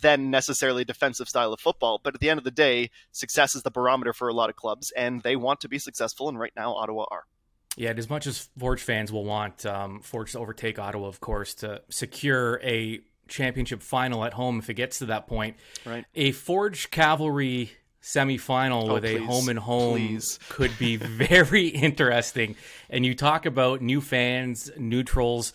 than 0.00 0.30
necessarily 0.30 0.84
defensive 0.84 1.28
style 1.28 1.52
of 1.52 1.60
football. 1.60 2.00
But 2.02 2.14
at 2.14 2.20
the 2.20 2.30
end 2.30 2.38
of 2.38 2.44
the 2.44 2.50
day, 2.50 2.90
success 3.12 3.54
is 3.54 3.62
the 3.62 3.70
barometer 3.70 4.12
for 4.12 4.28
a 4.28 4.34
lot 4.34 4.50
of 4.50 4.56
clubs, 4.56 4.90
and 4.96 5.22
they 5.22 5.36
want 5.36 5.60
to 5.60 5.68
be 5.68 5.78
successful, 5.78 6.28
and 6.28 6.38
right 6.38 6.52
now, 6.56 6.74
Ottawa 6.74 7.06
are. 7.10 7.24
Yeah, 7.76 7.90
and 7.90 7.98
as 7.98 8.08
much 8.08 8.26
as 8.26 8.48
Forge 8.58 8.82
fans 8.82 9.12
will 9.12 9.24
want 9.24 9.66
um, 9.66 10.00
Forge 10.00 10.32
to 10.32 10.38
overtake 10.38 10.78
Ottawa, 10.78 11.08
of 11.08 11.20
course, 11.20 11.54
to 11.56 11.82
secure 11.90 12.58
a 12.62 13.00
championship 13.28 13.82
final 13.82 14.24
at 14.24 14.32
home 14.32 14.58
if 14.58 14.70
it 14.70 14.74
gets 14.74 14.98
to 15.00 15.06
that 15.06 15.26
point. 15.26 15.56
Right. 15.84 16.04
A 16.14 16.32
Forge 16.32 16.90
Cavalry 16.90 17.70
semifinal 18.02 18.88
oh, 18.88 18.94
with 18.94 19.02
please, 19.02 19.20
a 19.20 19.24
home 19.24 19.48
and 19.48 19.58
home 19.58 20.20
could 20.48 20.76
be 20.78 20.96
very 20.96 21.66
interesting. 21.86 22.56
And 22.88 23.04
you 23.04 23.14
talk 23.14 23.46
about 23.46 23.82
new 23.82 24.00
fans, 24.00 24.70
neutrals. 24.78 25.52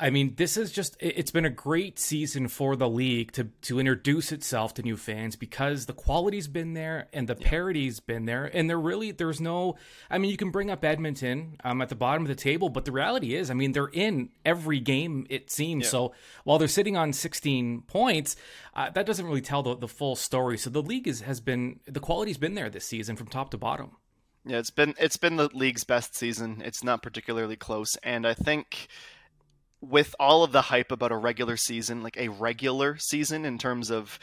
I 0.00 0.10
mean, 0.10 0.34
this 0.36 0.56
is 0.56 0.70
just 0.70 0.96
it's 1.00 1.32
been 1.32 1.44
a 1.44 1.50
great 1.50 1.98
season 1.98 2.46
for 2.46 2.76
the 2.76 2.88
league 2.88 3.32
to 3.32 3.44
to 3.62 3.80
introduce 3.80 4.30
itself 4.30 4.74
to 4.74 4.82
new 4.82 4.96
fans 4.96 5.34
because 5.34 5.86
the 5.86 5.92
quality's 5.92 6.46
been 6.46 6.74
there 6.74 7.08
and 7.12 7.28
the 7.28 7.36
yeah. 7.38 7.48
parity's 7.48 7.98
been 7.98 8.24
there 8.24 8.44
and 8.44 8.70
there 8.70 8.78
really 8.78 9.10
there's 9.10 9.40
no 9.40 9.76
I 10.08 10.18
mean, 10.18 10.30
you 10.30 10.36
can 10.36 10.50
bring 10.50 10.70
up 10.70 10.84
Edmonton 10.84 11.56
um, 11.64 11.82
at 11.82 11.88
the 11.88 11.96
bottom 11.96 12.22
of 12.22 12.28
the 12.28 12.36
table, 12.36 12.68
but 12.68 12.84
the 12.84 12.92
reality 12.92 13.34
is, 13.34 13.50
I 13.50 13.54
mean, 13.54 13.72
they're 13.72 13.86
in 13.86 14.30
every 14.44 14.78
game 14.78 15.26
it 15.28 15.50
seems. 15.50 15.84
Yeah. 15.84 15.90
So, 15.90 16.14
while 16.44 16.58
they're 16.58 16.68
sitting 16.68 16.96
on 16.96 17.12
16 17.12 17.82
points, 17.82 18.36
uh, 18.74 18.90
that 18.90 19.06
doesn't 19.06 19.26
really 19.26 19.40
tell 19.40 19.62
the, 19.62 19.76
the 19.76 19.88
full 19.88 20.16
story. 20.16 20.58
So, 20.58 20.70
the 20.70 20.82
league 20.82 21.08
is, 21.08 21.22
has 21.22 21.40
been 21.40 21.80
the 21.86 22.00
quality's 22.00 22.38
been 22.38 22.54
there 22.54 22.70
this 22.70 22.84
season 22.84 23.16
from 23.16 23.26
top 23.26 23.50
to 23.50 23.58
bottom. 23.58 23.96
Yeah, 24.44 24.58
it's 24.58 24.70
been 24.70 24.94
it's 24.98 25.16
been 25.16 25.36
the 25.36 25.50
league's 25.52 25.84
best 25.84 26.14
season. 26.14 26.62
It's 26.64 26.82
not 26.82 27.02
particularly 27.02 27.56
close 27.56 27.96
and 27.96 28.26
I 28.26 28.32
think 28.32 28.88
with 29.80 30.14
all 30.18 30.42
of 30.42 30.52
the 30.52 30.62
hype 30.62 30.90
about 30.90 31.12
a 31.12 31.16
regular 31.16 31.56
season, 31.56 32.02
like 32.02 32.16
a 32.16 32.28
regular 32.28 32.96
season 32.96 33.44
in 33.44 33.58
terms 33.58 33.90
of 33.90 34.18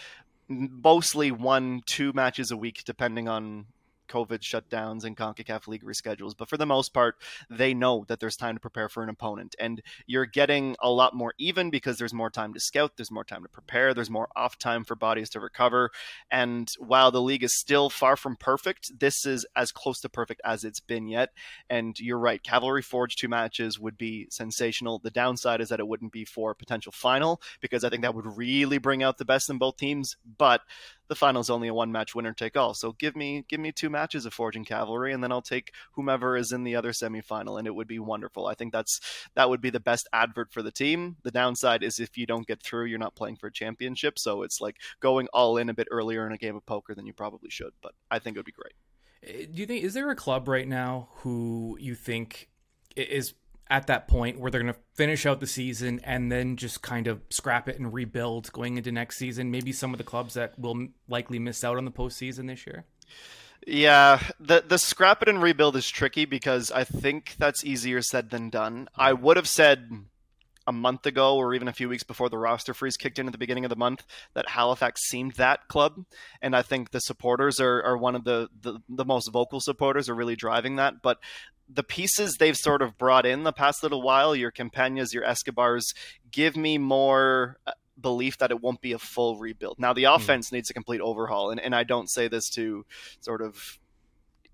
mostly 0.47 1.31
one, 1.31 1.81
two 1.85 2.13
matches 2.13 2.51
a 2.51 2.57
week, 2.57 2.83
depending 2.85 3.27
on 3.27 3.65
COVID 4.07 4.39
shutdowns 4.39 5.03
and 5.03 5.17
CONCACAF 5.17 5.67
league 5.67 5.83
reschedules. 5.83 6.35
But 6.37 6.49
for 6.49 6.57
the 6.57 6.65
most 6.65 6.93
part, 6.93 7.15
they 7.49 7.73
know 7.73 8.05
that 8.07 8.19
there's 8.19 8.35
time 8.35 8.55
to 8.55 8.59
prepare 8.59 8.89
for 8.89 9.03
an 9.03 9.09
opponent. 9.09 9.55
And 9.59 9.81
you're 10.07 10.25
getting 10.25 10.75
a 10.81 10.89
lot 10.89 11.13
more 11.13 11.33
even 11.37 11.69
because 11.69 11.97
there's 11.97 12.13
more 12.13 12.29
time 12.29 12.53
to 12.53 12.59
scout, 12.59 12.93
there's 12.97 13.11
more 13.11 13.23
time 13.23 13.43
to 13.43 13.49
prepare, 13.49 13.93
there's 13.93 14.09
more 14.09 14.29
off 14.35 14.57
time 14.57 14.83
for 14.83 14.95
bodies 14.95 15.29
to 15.31 15.39
recover. 15.39 15.91
And 16.31 16.69
while 16.79 17.11
the 17.11 17.21
league 17.21 17.43
is 17.43 17.57
still 17.57 17.89
far 17.89 18.15
from 18.15 18.35
perfect, 18.35 18.99
this 18.99 19.25
is 19.25 19.45
as 19.55 19.71
close 19.71 19.99
to 20.01 20.09
perfect 20.09 20.41
as 20.43 20.63
it's 20.63 20.79
been 20.79 21.07
yet. 21.07 21.29
And 21.69 21.99
you're 21.99 22.19
right, 22.19 22.41
Cavalry 22.41 22.81
Forge 22.81 23.15
two 23.15 23.27
matches 23.27 23.79
would 23.79 23.97
be 23.97 24.27
sensational. 24.29 24.99
The 24.99 25.11
downside 25.11 25.61
is 25.61 25.69
that 25.69 25.79
it 25.79 25.87
wouldn't 25.87 26.11
be 26.11 26.25
for 26.25 26.51
a 26.51 26.55
potential 26.55 26.91
final 26.91 27.41
because 27.61 27.83
I 27.83 27.89
think 27.89 28.01
that 28.03 28.15
would 28.15 28.37
really 28.37 28.77
bring 28.77 29.03
out 29.03 29.17
the 29.17 29.25
best 29.25 29.49
in 29.49 29.57
both 29.57 29.77
teams. 29.77 30.15
But 30.37 30.61
the 31.07 31.15
final 31.15 31.41
is 31.41 31.49
only 31.49 31.67
a 31.67 31.73
one 31.73 31.91
match 31.91 32.15
winner 32.15 32.33
take 32.33 32.57
all. 32.57 32.73
So 32.73 32.93
give 32.93 33.15
me 33.15 33.45
give 33.47 33.59
me 33.59 33.71
two 33.71 33.89
matches 33.89 34.25
of 34.25 34.33
Forge 34.33 34.55
and 34.55 34.65
Cavalry, 34.65 35.13
and 35.13 35.23
then 35.23 35.31
I'll 35.31 35.41
take 35.41 35.71
whomever 35.93 36.37
is 36.37 36.51
in 36.51 36.63
the 36.63 36.75
other 36.75 36.91
semifinal, 36.91 37.57
and 37.57 37.67
it 37.67 37.75
would 37.75 37.87
be 37.87 37.99
wonderful. 37.99 38.47
I 38.47 38.55
think 38.55 38.73
that's 38.73 38.99
that 39.35 39.49
would 39.49 39.61
be 39.61 39.69
the 39.69 39.79
best 39.79 40.07
advert 40.13 40.51
for 40.51 40.61
the 40.61 40.71
team. 40.71 41.17
The 41.23 41.31
downside 41.31 41.83
is 41.83 41.99
if 41.99 42.17
you 42.17 42.25
don't 42.25 42.47
get 42.47 42.61
through, 42.61 42.85
you're 42.85 42.99
not 42.99 43.15
playing 43.15 43.37
for 43.37 43.47
a 43.47 43.53
championship. 43.53 44.17
So 44.19 44.43
it's 44.43 44.61
like 44.61 44.77
going 44.99 45.27
all 45.33 45.57
in 45.57 45.69
a 45.69 45.73
bit 45.73 45.87
earlier 45.91 46.25
in 46.25 46.33
a 46.33 46.37
game 46.37 46.55
of 46.55 46.65
poker 46.65 46.95
than 46.95 47.05
you 47.05 47.13
probably 47.13 47.49
should. 47.49 47.71
But 47.81 47.93
I 48.09 48.19
think 48.19 48.35
it 48.35 48.39
would 48.39 48.45
be 48.45 48.51
great. 48.51 48.73
Uh, 49.27 49.45
do 49.53 49.61
you 49.61 49.65
think 49.65 49.83
is 49.83 49.93
there 49.93 50.09
a 50.09 50.15
club 50.15 50.47
right 50.47 50.67
now 50.67 51.09
who 51.17 51.77
you 51.79 51.95
think 51.95 52.49
is 52.95 53.33
at 53.69 53.87
that 53.87 54.07
point 54.07 54.39
where 54.39 54.51
they're 54.51 54.61
going 54.61 54.73
to 54.73 54.79
finish 54.93 55.25
out 55.25 55.39
the 55.39 55.47
season 55.47 55.99
and 56.03 56.31
then 56.31 56.55
just 56.55 56.81
kind 56.81 57.07
of 57.07 57.21
scrap 57.29 57.67
it 57.67 57.79
and 57.79 57.93
rebuild 57.93 58.51
going 58.53 58.77
into 58.77 58.91
next 58.91 59.17
season. 59.17 59.49
Maybe 59.49 59.71
some 59.71 59.93
of 59.93 59.97
the 59.97 60.03
clubs 60.03 60.35
that 60.35 60.57
will 60.59 60.87
likely 61.07 61.39
miss 61.39 61.63
out 61.63 61.77
on 61.77 61.85
the 61.85 61.91
postseason 61.91 62.47
this 62.47 62.67
year. 62.67 62.85
Yeah, 63.65 64.21
the 64.39 64.63
the 64.67 64.77
scrap 64.77 65.23
it 65.23 65.29
and 65.29 65.41
rebuild 65.41 65.75
is 65.75 65.89
tricky 65.89 66.25
because 66.25 66.71
I 66.71 66.83
think 66.83 67.35
that's 67.39 67.65
easier 67.65 68.01
said 68.03 68.29
than 68.29 68.51
done. 68.51 68.89
I 68.95 69.13
would 69.13 69.37
have 69.37 69.47
said 69.47 69.89
a 70.67 70.71
month 70.71 71.05
ago 71.05 71.35
or 71.35 71.53
even 71.53 71.67
a 71.67 71.73
few 71.73 71.89
weeks 71.89 72.03
before 72.03 72.29
the 72.29 72.37
roster 72.37 72.73
freeze 72.73 72.97
kicked 72.97 73.19
in 73.19 73.27
at 73.27 73.31
the 73.31 73.37
beginning 73.37 73.65
of 73.65 73.69
the 73.69 73.75
month 73.75 74.03
that 74.33 74.49
Halifax 74.49 75.01
seemed 75.07 75.33
that 75.33 75.67
club. 75.67 76.05
And 76.41 76.55
I 76.55 76.61
think 76.63 76.91
the 76.91 76.99
supporters 76.99 77.59
are, 77.59 77.83
are 77.83 77.97
one 77.97 78.15
of 78.15 78.23
the, 78.23 78.49
the, 78.61 78.79
the 78.89 79.05
most 79.05 79.31
vocal 79.31 79.59
supporters 79.59 80.09
are 80.09 80.15
really 80.15 80.35
driving 80.35 80.77
that. 80.77 81.01
But 81.03 81.19
the 81.67 81.83
pieces 81.83 82.35
they've 82.37 82.57
sort 82.57 82.81
of 82.81 82.97
brought 82.97 83.25
in 83.25 83.43
the 83.43 83.53
past 83.53 83.83
little 83.83 84.01
while, 84.01 84.35
your 84.35 84.51
Campagnas, 84.51 85.13
your 85.13 85.23
Escobars, 85.23 85.93
give 86.31 86.55
me 86.55 86.77
more 86.77 87.57
uh, 87.65 87.71
belief 87.99 88.37
that 88.37 88.51
it 88.51 88.61
won't 88.61 88.81
be 88.81 88.91
a 88.91 88.99
full 88.99 89.37
rebuild. 89.37 89.79
Now, 89.79 89.93
the 89.93 90.05
hmm. 90.05 90.13
offense 90.13 90.49
mm. 90.49 90.53
needs 90.53 90.69
a 90.69 90.73
complete 90.73 91.01
overhaul, 91.01 91.51
and, 91.51 91.59
and 91.59 91.75
I 91.75 91.83
don't 91.83 92.09
say 92.09 92.27
this 92.27 92.49
to 92.51 92.85
sort 93.21 93.41
of 93.41 93.79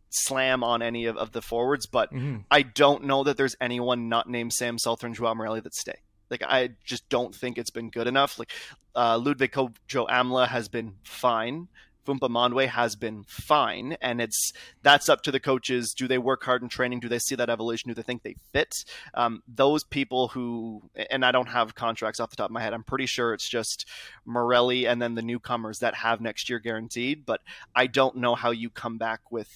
slam 0.10 0.64
on 0.64 0.82
any 0.82 1.06
of, 1.06 1.18
of 1.18 1.32
the 1.32 1.42
forwards, 1.42 1.86
but 1.86 2.14
mm-hmm. 2.14 2.38
I 2.50 2.62
don't 2.62 3.06
know 3.06 3.24
that 3.24 3.38
there's 3.38 3.56
anyone 3.60 4.10
not 4.10 4.30
named 4.30 4.54
Sam 4.54 4.78
Southern, 4.78 5.14
Joao 5.14 5.34
Morelli 5.34 5.62
that 5.62 5.74
stay. 5.74 6.00
Like 6.30 6.44
I 6.44 6.72
just 6.84 7.08
don't 7.10 7.36
think 7.36 7.58
it's 7.58 7.70
been 7.70 7.90
good 7.90 8.08
enough. 8.08 8.40
Like 8.40 8.52
uh, 8.96 9.18
Ludwig 9.18 9.52
Kojo 9.52 10.08
Amla 10.08 10.48
has 10.48 10.70
been 10.70 10.96
fine. 11.04 11.68
Fumpa 12.06 12.30
Mondwe 12.30 12.68
has 12.68 12.96
been 12.96 13.24
fine, 13.28 13.98
and 14.02 14.22
it's 14.22 14.54
that's 14.82 15.10
up 15.10 15.22
to 15.24 15.32
the 15.32 15.40
coaches. 15.40 15.94
Do 15.96 16.08
they 16.08 16.18
work 16.18 16.44
hard 16.44 16.62
in 16.62 16.70
training? 16.70 17.00
Do 17.00 17.10
they 17.10 17.20
see 17.20 17.36
that 17.36 17.50
evolution? 17.50 17.90
Do 17.90 17.94
they 17.94 18.02
think 18.02 18.24
they 18.24 18.36
fit? 18.52 18.84
Um, 19.14 19.44
those 19.48 19.84
people 19.84 20.30
who, 20.30 20.90
and 21.10 21.24
I 21.26 21.32
don't 21.32 21.50
have 21.50 21.76
contracts 21.76 22.20
off 22.20 22.30
the 22.30 22.36
top 22.36 22.50
of 22.50 22.54
my 22.54 22.62
head. 22.62 22.74
I'm 22.74 22.84
pretty 22.84 23.06
sure 23.06 23.34
it's 23.34 23.50
just 23.50 23.88
Morelli 24.26 24.88
and 24.88 25.02
then 25.02 25.16
the 25.16 25.22
newcomers 25.22 25.80
that 25.80 25.96
have 25.96 26.22
next 26.22 26.50
year 26.50 26.60
guaranteed. 26.60 27.26
But 27.26 27.42
I 27.76 27.88
don't 27.88 28.18
know 28.18 28.36
how 28.36 28.52
you 28.52 28.70
come 28.70 28.98
back 28.98 29.32
with 29.32 29.50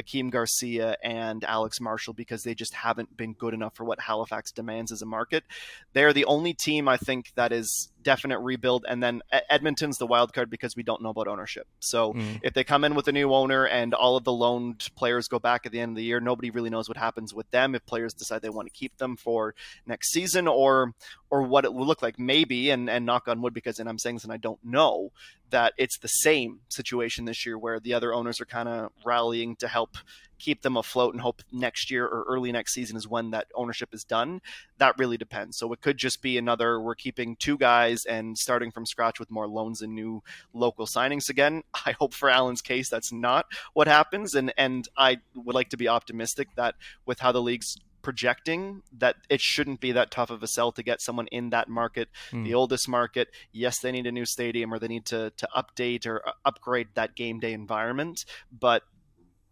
Akeem 0.00 0.30
Garcia 0.30 0.96
and 1.02 1.44
Alex 1.44 1.80
Marshall 1.80 2.14
because 2.14 2.42
they 2.42 2.54
just 2.54 2.74
haven't 2.74 3.16
been 3.16 3.32
good 3.32 3.54
enough 3.54 3.74
for 3.74 3.84
what 3.84 4.00
Halifax 4.00 4.52
demands 4.52 4.92
as 4.92 5.02
a 5.02 5.06
market. 5.06 5.44
They're 5.92 6.12
the 6.12 6.24
only 6.26 6.54
team 6.54 6.88
I 6.88 6.96
think 6.96 7.32
that 7.34 7.52
is 7.52 7.90
definite 8.02 8.38
rebuild. 8.40 8.84
And 8.88 9.02
then 9.02 9.22
Edmonton's 9.50 9.98
the 9.98 10.06
wild 10.06 10.32
card 10.32 10.50
because 10.50 10.76
we 10.76 10.82
don't 10.82 11.02
know 11.02 11.10
about 11.10 11.28
ownership. 11.28 11.66
So 11.80 12.12
mm. 12.12 12.40
if 12.42 12.54
they 12.54 12.64
come 12.64 12.84
in 12.84 12.94
with 12.94 13.08
a 13.08 13.12
new 13.12 13.32
owner 13.32 13.66
and 13.66 13.94
all 13.94 14.16
of 14.16 14.24
the 14.24 14.32
loaned 14.32 14.88
players 14.96 15.28
go 15.28 15.38
back 15.38 15.66
at 15.66 15.72
the 15.72 15.80
end 15.80 15.90
of 15.90 15.96
the 15.96 16.04
year, 16.04 16.20
nobody 16.20 16.50
really 16.50 16.70
knows 16.70 16.88
what 16.88 16.96
happens 16.96 17.34
with 17.34 17.50
them. 17.50 17.74
If 17.74 17.84
players 17.86 18.14
decide 18.14 18.42
they 18.42 18.48
want 18.48 18.68
to 18.68 18.78
keep 18.78 18.96
them 18.98 19.16
for 19.16 19.54
next 19.86 20.10
season 20.10 20.48
or 20.48 20.94
or 21.30 21.42
what 21.42 21.64
it 21.64 21.74
will 21.74 21.86
look 21.86 22.02
like, 22.02 22.18
maybe 22.18 22.70
and 22.70 22.88
and 22.88 23.04
knock 23.04 23.28
on 23.28 23.42
wood 23.42 23.54
because 23.54 23.78
and 23.78 23.88
I'm 23.88 23.98
saying 23.98 24.16
this 24.16 24.24
and 24.24 24.32
I 24.32 24.38
don't 24.38 24.62
know 24.64 25.12
that 25.50 25.72
it's 25.78 25.98
the 25.98 26.08
same 26.08 26.60
situation 26.68 27.24
this 27.24 27.46
year 27.46 27.58
where 27.58 27.80
the 27.80 27.94
other 27.94 28.12
owners 28.12 28.40
are 28.40 28.46
kind 28.46 28.68
of 28.68 28.90
rallying 29.04 29.56
to 29.56 29.68
help 29.68 29.96
keep 30.38 30.62
them 30.62 30.76
afloat 30.76 31.14
and 31.14 31.20
hope 31.20 31.42
next 31.52 31.90
year 31.90 32.06
or 32.06 32.24
early 32.28 32.52
next 32.52 32.74
season 32.74 32.96
is 32.96 33.06
when 33.06 33.30
that 33.30 33.46
ownership 33.54 33.90
is 33.92 34.04
done. 34.04 34.40
That 34.78 34.98
really 34.98 35.16
depends. 35.16 35.58
So 35.58 35.72
it 35.72 35.80
could 35.80 35.98
just 35.98 36.22
be 36.22 36.38
another 36.38 36.80
we're 36.80 36.94
keeping 36.94 37.36
two 37.36 37.58
guys 37.58 38.04
and 38.04 38.36
starting 38.36 38.70
from 38.70 38.86
scratch 38.86 39.18
with 39.18 39.30
more 39.30 39.48
loans 39.48 39.82
and 39.82 39.94
new 39.94 40.22
local 40.52 40.86
signings 40.86 41.28
again. 41.28 41.62
I 41.86 41.92
hope 41.92 42.14
for 42.14 42.28
Allen's 42.28 42.62
case 42.62 42.88
that's 42.88 43.12
not 43.12 43.46
what 43.74 43.88
happens 43.88 44.34
and 44.34 44.52
and 44.56 44.88
I 44.96 45.18
would 45.34 45.54
like 45.54 45.70
to 45.70 45.76
be 45.76 45.88
optimistic 45.88 46.48
that 46.56 46.74
with 47.06 47.20
how 47.20 47.32
the 47.32 47.42
league's 47.42 47.76
projecting 48.02 48.82
that 48.96 49.16
it 49.28 49.40
shouldn't 49.40 49.80
be 49.80 49.92
that 49.92 50.10
tough 50.10 50.30
of 50.30 50.42
a 50.42 50.46
sell 50.46 50.72
to 50.72 50.82
get 50.82 51.00
someone 51.00 51.26
in 51.28 51.50
that 51.50 51.68
market, 51.68 52.08
mm. 52.30 52.44
the 52.44 52.54
oldest 52.54 52.88
market. 52.88 53.28
Yes, 53.52 53.80
they 53.80 53.92
need 53.92 54.06
a 54.06 54.12
new 54.12 54.24
stadium 54.24 54.72
or 54.72 54.78
they 54.78 54.88
need 54.88 55.04
to 55.06 55.30
to 55.36 55.48
update 55.56 56.06
or 56.06 56.22
upgrade 56.44 56.88
that 56.94 57.16
game 57.16 57.40
day 57.40 57.52
environment, 57.52 58.24
but 58.50 58.82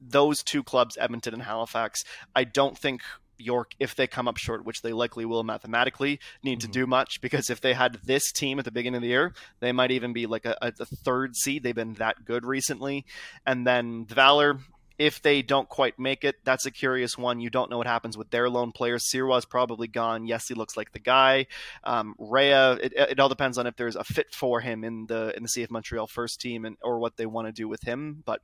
those 0.09 0.43
two 0.43 0.63
clubs, 0.63 0.97
Edmonton 0.99 1.35
and 1.35 1.43
Halifax, 1.43 2.05
I 2.35 2.45
don't 2.45 2.77
think 2.77 3.03
York, 3.39 3.75
if 3.79 3.95
they 3.95 4.07
come 4.07 4.29
up 4.29 4.37
short, 4.37 4.65
which 4.65 4.83
they 4.83 4.93
likely 4.93 5.25
will 5.25 5.45
mathematically, 5.45 6.21
need 6.43 6.61
mm-hmm. 6.61 6.71
to 6.71 6.79
do 6.81 6.87
much 6.87 7.21
because 7.21 7.51
if 7.51 7.61
they 7.61 7.75
had 7.75 7.99
this 8.05 8.33
team 8.33 8.59
at 8.59 8.65
the 8.65 8.71
beginning 8.71 8.97
of 8.97 9.03
the 9.03 9.09
year, 9.09 9.35
they 9.61 9.73
might 9.73 9.91
even 9.91 10.13
be 10.13 10.27
like 10.27 10.45
a, 10.45 10.57
a, 10.63 10.73
a 10.81 10.87
third 10.87 11.37
seed. 11.37 11.63
They've 11.63 11.75
been 11.75 11.95
that 11.95 12.25
good 12.25 12.45
recently. 12.45 13.05
And 13.47 13.67
then 13.67 14.07
Valor, 14.07 14.59
if 14.99 15.21
they 15.21 15.43
don't 15.43 15.69
quite 15.69 15.99
make 15.99 16.25
it, 16.25 16.37
that's 16.45 16.65
a 16.67 16.71
curious 16.71 17.19
one. 17.19 17.41
You 17.41 17.51
don't 17.51 17.71
know 17.71 17.79
what 17.79 17.87
happens 17.87 18.17
with 18.17 18.31
their 18.31 18.49
lone 18.49 18.73
players. 18.73 19.11
Sirois 19.13 19.49
probably 19.49 19.89
gone. 19.89 20.27
Yes, 20.27 20.49
he 20.49 20.55
looks 20.55 20.77
like 20.77 20.93
the 20.93 20.99
guy. 20.99 21.47
Um, 21.85 22.15
Rhea, 22.19 22.73
it, 22.75 22.93
it, 22.97 23.21
all 23.21 23.29
depends 23.29 23.59
on 23.59 23.67
if 23.67 23.77
there's 23.77 23.97
a 23.97 24.05
fit 24.05 24.35
for 24.35 24.61
him 24.61 24.85
in 24.85 25.07
the 25.07 25.37
in 25.37 25.43
the 25.43 25.49
CF 25.49 25.71
Montreal 25.71 26.07
first 26.07 26.41
team 26.41 26.65
and 26.65 26.77
or 26.83 26.99
what 26.99 27.17
they 27.17 27.27
want 27.27 27.47
to 27.47 27.53
do 27.53 27.69
with 27.69 27.83
him. 27.83 28.23
But 28.25 28.41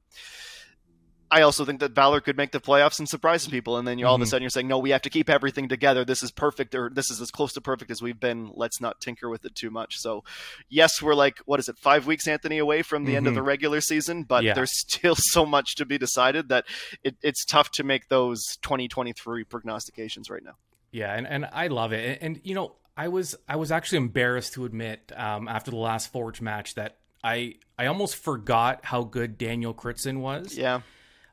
I 1.33 1.41
also 1.41 1.65
think 1.65 1.81
that 1.81 1.93
Valor 1.93 2.21
could 2.21 2.37
make 2.37 2.53
the 2.53 2.61
playoffs 2.61 2.99
and 2.99 3.09
surprise 3.09 3.45
some 3.45 3.51
people, 3.51 3.79
and 3.79 3.89
then 3.89 3.99
you 3.99 4.07
all 4.07 4.13
mm-hmm. 4.13 4.17
of 4.17 4.21
a 4.21 4.25
mm-hmm. 4.27 4.31
sudden 4.31 4.43
you're 4.43 4.51
saying, 4.51 4.69
no, 4.69 4.79
we 4.79 4.91
have 4.91 5.01
to 5.03 5.11
keep 5.11 5.31
everything 5.31 5.67
together. 5.67 6.05
This 6.05 6.23
is 6.23 6.31
perfect, 6.31 6.75
or 6.75 6.91
this 6.91 7.11
is 7.11 7.23
as 7.23 7.31
close 7.31 7.55
to 7.55 7.63
perfect 7.63 7.91
as 7.91 8.03
we've 8.03 8.21
been. 8.21 8.53
Let's 8.55 8.83
not 8.83 9.01
tinker 9.01 9.31
with 9.31 9.47
it 9.47 9.55
too 9.55 9.71
much. 9.71 9.99
So, 9.99 10.25
yes, 10.69 11.01
we're 11.01 11.15
like, 11.15 11.39
what 11.47 11.59
is 11.59 11.71
it, 11.71 11.79
five 11.79 12.07
weeks, 12.07 12.29
Anthony, 12.29 12.59
away 12.59 12.83
from 12.83 13.05
the 13.05 13.13
mm-hmm. 13.13 13.17
end 13.17 13.27
of 13.29 13.35
the 13.35 13.41
mm-hmm. 13.41 13.49
regular 13.49 13.81
season, 13.81 14.25
but 14.25 14.45
yeah. 14.45 14.53
there's 14.53 14.79
still 14.79 15.15
so 15.15 15.47
much 15.47 15.75
to 15.77 15.87
be 15.87 15.97
decided 15.97 16.51
that 16.51 16.67
it, 17.03 17.17
it's 17.23 17.47
tough 17.47 17.71
to 17.73 17.83
make 17.83 18.11
those 18.11 18.59
2023 18.61 19.45
prognostications 19.45 20.29
right 20.29 20.45
now. 20.45 20.57
Yeah, 20.91 21.15
and, 21.15 21.27
and 21.27 21.49
I 21.51 21.69
love 21.69 21.95
it, 21.95 22.21
and, 22.21 22.37
and 22.37 22.45
you 22.45 22.55
know, 22.55 22.75
I 22.95 23.09
was 23.09 23.35
I 23.49 23.57
was 23.57 23.73
actually 23.73 23.99
embarrassed 23.99 24.53
to 24.53 24.67
admit 24.67 25.13
um, 25.17 25.49
after 25.49 25.71
the 25.71 25.79
last 25.79 26.13
Forge 26.13 26.43
match 26.43 26.75
that 26.75 26.99
I 27.25 27.55
I 27.79 27.87
almost 27.87 28.17
forgot 28.17 28.85
how 28.85 29.05
good 29.05 29.39
Daniel 29.39 29.73
Krutzen 29.73 30.21
was. 30.21 30.59
Yeah. 30.59 30.83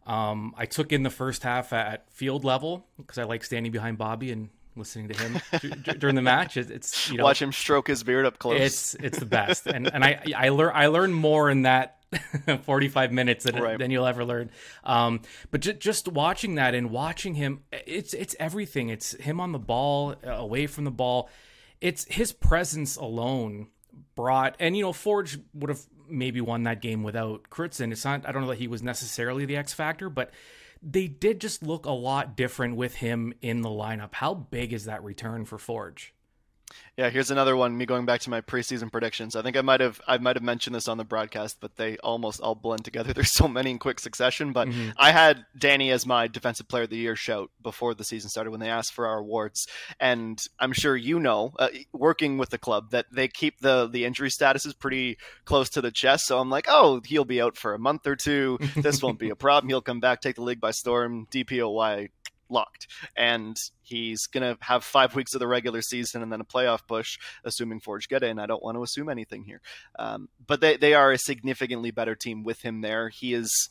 Um, 0.09 0.55
I 0.57 0.65
took 0.65 0.91
in 0.91 1.03
the 1.03 1.11
first 1.11 1.43
half 1.43 1.71
at 1.71 2.11
field 2.11 2.43
level 2.43 2.87
because 2.97 3.19
I 3.19 3.23
like 3.23 3.43
standing 3.43 3.71
behind 3.71 3.99
Bobby 3.99 4.31
and 4.31 4.49
listening 4.75 5.07
to 5.09 5.17
him 5.17 5.39
d- 5.83 5.93
during 5.99 6.15
the 6.15 6.23
match. 6.23 6.57
It's, 6.57 7.11
you 7.11 7.17
know, 7.17 7.25
watch 7.25 7.39
him 7.39 7.51
stroke 7.51 7.87
his 7.87 8.01
beard 8.03 8.25
up 8.25 8.39
close. 8.39 8.59
It's 8.59 8.93
it's 8.95 9.19
the 9.19 9.27
best, 9.27 9.67
and 9.67 9.93
and 9.93 10.03
I 10.03 10.19
I 10.35 10.49
learn 10.49 10.71
I 10.73 10.87
learn 10.87 11.13
more 11.13 11.51
in 11.51 11.61
that 11.61 11.97
45 12.63 13.11
minutes 13.11 13.43
than, 13.43 13.61
right. 13.61 13.77
than 13.77 13.91
you'll 13.91 14.07
ever 14.07 14.25
learn. 14.25 14.49
Um, 14.83 15.21
but 15.51 15.61
j- 15.61 15.73
just 15.73 16.07
watching 16.07 16.55
that 16.55 16.73
and 16.73 16.89
watching 16.89 17.35
him, 17.35 17.61
it's 17.71 18.15
it's 18.15 18.35
everything. 18.39 18.89
It's 18.89 19.13
him 19.13 19.39
on 19.39 19.51
the 19.51 19.59
ball, 19.59 20.15
away 20.23 20.65
from 20.65 20.85
the 20.85 20.91
ball. 20.91 21.29
It's 21.81 22.05
his 22.05 22.33
presence 22.33 22.95
alone 22.95 23.67
brought, 24.15 24.55
and 24.59 24.75
you 24.75 24.81
know, 24.81 24.93
Forge 24.93 25.37
would 25.53 25.69
have 25.69 25.85
maybe 26.11 26.41
won 26.41 26.63
that 26.63 26.81
game 26.81 27.03
without 27.03 27.49
Krutzen. 27.49 27.91
It's 27.91 28.05
not. 28.05 28.27
I 28.27 28.31
don't 28.31 28.43
know 28.43 28.49
that 28.49 28.57
he 28.57 28.67
was 28.67 28.83
necessarily 28.83 29.45
the 29.45 29.57
X 29.57 29.73
factor, 29.73 30.09
but 30.09 30.31
they 30.81 31.07
did 31.07 31.41
just 31.41 31.63
look 31.63 31.85
a 31.85 31.91
lot 31.91 32.35
different 32.35 32.75
with 32.75 32.95
him 32.95 33.33
in 33.41 33.61
the 33.61 33.69
lineup. 33.69 34.13
How 34.13 34.33
big 34.33 34.73
is 34.73 34.85
that 34.85 35.03
return 35.03 35.45
for 35.45 35.57
Forge? 35.57 36.13
Yeah, 36.97 37.09
here's 37.09 37.31
another 37.31 37.55
one. 37.55 37.77
Me 37.77 37.85
going 37.85 38.05
back 38.05 38.21
to 38.21 38.29
my 38.29 38.41
preseason 38.41 38.91
predictions. 38.91 39.35
I 39.35 39.41
think 39.41 39.55
I 39.55 39.61
might 39.61 39.79
have 39.79 40.01
I 40.07 40.17
might 40.17 40.35
have 40.35 40.43
mentioned 40.43 40.75
this 40.75 40.87
on 40.87 40.97
the 40.97 41.05
broadcast, 41.05 41.57
but 41.61 41.77
they 41.77 41.97
almost 41.97 42.41
all 42.41 42.55
blend 42.55 42.83
together. 42.83 43.13
There's 43.19 43.31
so 43.31 43.47
many 43.47 43.71
in 43.71 43.79
quick 43.79 43.99
succession. 43.99 44.51
But 44.51 44.67
mm-hmm. 44.67 44.89
I 44.97 45.11
had 45.11 45.45
Danny 45.57 45.91
as 45.91 46.05
my 46.05 46.27
Defensive 46.27 46.67
Player 46.67 46.83
of 46.83 46.89
the 46.89 46.97
Year 46.97 47.15
shout 47.15 47.51
before 47.61 47.93
the 47.93 48.03
season 48.03 48.29
started 48.29 48.51
when 48.51 48.59
they 48.59 48.69
asked 48.69 48.93
for 48.93 49.07
our 49.07 49.19
awards, 49.19 49.67
and 49.99 50.43
I'm 50.59 50.73
sure 50.73 50.95
you 50.95 51.19
know, 51.19 51.53
uh, 51.57 51.69
working 51.93 52.37
with 52.37 52.49
the 52.49 52.57
club, 52.57 52.91
that 52.91 53.05
they 53.11 53.27
keep 53.27 53.59
the 53.59 53.87
the 53.87 54.05
injury 54.05 54.29
statuses 54.29 54.77
pretty 54.77 55.17
close 55.45 55.69
to 55.71 55.81
the 55.81 55.91
chest. 55.91 56.27
So 56.27 56.39
I'm 56.39 56.49
like, 56.49 56.65
oh, 56.67 57.01
he'll 57.05 57.25
be 57.25 57.41
out 57.41 57.57
for 57.57 57.73
a 57.73 57.79
month 57.79 58.07
or 58.07 58.15
two. 58.15 58.57
This 58.75 59.01
won't 59.01 59.19
be 59.19 59.29
a 59.29 59.35
problem. 59.37 59.69
He'll 59.69 59.81
come 59.81 59.99
back, 59.99 60.21
take 60.21 60.35
the 60.35 60.43
league 60.43 60.59
by 60.59 60.71
storm. 60.71 61.27
DPOY 61.31 62.09
locked. 62.49 62.87
And 63.15 63.57
he's 63.81 64.25
going 64.27 64.43
to 64.43 64.57
have 64.63 64.83
five 64.83 65.15
weeks 65.15 65.33
of 65.33 65.39
the 65.39 65.47
regular 65.47 65.81
season 65.81 66.21
and 66.21 66.31
then 66.31 66.41
a 66.41 66.45
playoff 66.45 66.87
push, 66.87 67.17
assuming 67.43 67.79
Forge 67.79 68.07
get 68.07 68.23
in. 68.23 68.39
I 68.39 68.45
don't 68.45 68.63
want 68.63 68.77
to 68.77 68.83
assume 68.83 69.09
anything 69.09 69.43
here. 69.43 69.61
Um, 69.97 70.29
but 70.45 70.61
they, 70.61 70.77
they 70.77 70.93
are 70.93 71.11
a 71.11 71.17
significantly 71.17 71.91
better 71.91 72.15
team 72.15 72.43
with 72.43 72.61
him 72.61 72.81
there. 72.81 73.09
He 73.09 73.33
is 73.33 73.69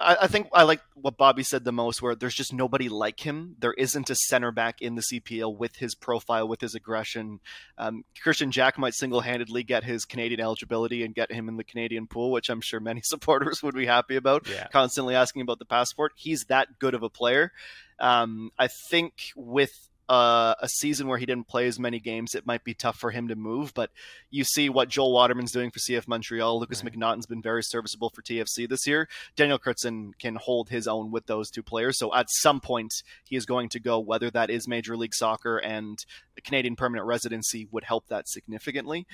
I, 0.00 0.16
I 0.22 0.26
think 0.26 0.48
I 0.52 0.62
like 0.62 0.80
what 0.94 1.16
Bobby 1.16 1.42
said 1.42 1.64
the 1.64 1.72
most, 1.72 2.02
where 2.02 2.14
there's 2.14 2.34
just 2.34 2.52
nobody 2.52 2.88
like 2.88 3.20
him. 3.20 3.56
There 3.58 3.74
isn't 3.74 4.10
a 4.10 4.14
center 4.14 4.50
back 4.50 4.80
in 4.80 4.94
the 4.94 5.02
CPL 5.02 5.56
with 5.56 5.76
his 5.76 5.94
profile, 5.94 6.48
with 6.48 6.60
his 6.60 6.74
aggression. 6.74 7.40
Um, 7.76 8.04
Kristian 8.24 8.50
Jack 8.50 8.78
might 8.78 8.94
single 8.94 9.20
handedly 9.20 9.62
get 9.62 9.84
his 9.84 10.04
Canadian 10.04 10.40
eligibility 10.40 11.04
and 11.04 11.14
get 11.14 11.30
him 11.30 11.48
in 11.48 11.56
the 11.56 11.64
Canadian 11.64 12.06
pool, 12.06 12.30
which 12.32 12.48
I'm 12.48 12.60
sure 12.60 12.80
many 12.80 13.00
supporters 13.04 13.62
would 13.62 13.74
be 13.74 13.86
happy 13.86 14.16
about. 14.16 14.48
Yeah. 14.48 14.66
Constantly 14.72 15.14
asking 15.14 15.42
about 15.42 15.58
the 15.58 15.66
passport. 15.66 16.12
He's 16.16 16.44
that 16.48 16.78
good 16.78 16.94
of 16.94 17.02
a 17.02 17.10
player. 17.10 17.52
Um, 18.00 18.50
I 18.58 18.68
think 18.68 19.32
with 19.36 19.88
uh, 20.10 20.56
a 20.60 20.68
season 20.68 21.06
where 21.06 21.18
he 21.18 21.24
didn't 21.24 21.46
play 21.46 21.68
as 21.68 21.78
many 21.78 22.00
games, 22.00 22.34
it 22.34 22.44
might 22.44 22.64
be 22.64 22.74
tough 22.74 22.98
for 22.98 23.12
him 23.12 23.28
to 23.28 23.36
move. 23.36 23.72
But 23.74 23.90
you 24.28 24.42
see 24.42 24.68
what 24.68 24.88
Joel 24.88 25.12
Waterman's 25.12 25.52
doing 25.52 25.70
for 25.70 25.78
CF 25.78 26.08
Montreal. 26.08 26.58
Lukas 26.58 26.82
right. 26.82 26.92
MacNaughton's 26.92 27.26
been 27.26 27.40
very 27.40 27.62
serviceable 27.62 28.10
for 28.10 28.20
TFC 28.20 28.68
this 28.68 28.88
year. 28.88 29.08
Daniel 29.36 29.60
Krutzen 29.60 30.18
can 30.18 30.34
hold 30.34 30.68
his 30.68 30.88
own 30.88 31.12
with 31.12 31.26
those 31.26 31.48
two 31.48 31.62
players. 31.62 31.96
So 31.96 32.12
at 32.12 32.26
some 32.28 32.60
point, 32.60 32.92
he 33.22 33.36
is 33.36 33.46
going 33.46 33.68
to 33.68 33.78
go, 33.78 34.00
whether 34.00 34.32
that 34.32 34.50
is 34.50 34.66
Major 34.66 34.96
League 34.96 35.14
Soccer 35.14 35.58
and 35.58 36.04
the 36.34 36.40
Canadian 36.40 36.74
permanent 36.74 37.06
residency 37.06 37.68
would 37.70 37.84
help 37.84 38.08
that 38.08 38.28
significantly 38.28 39.06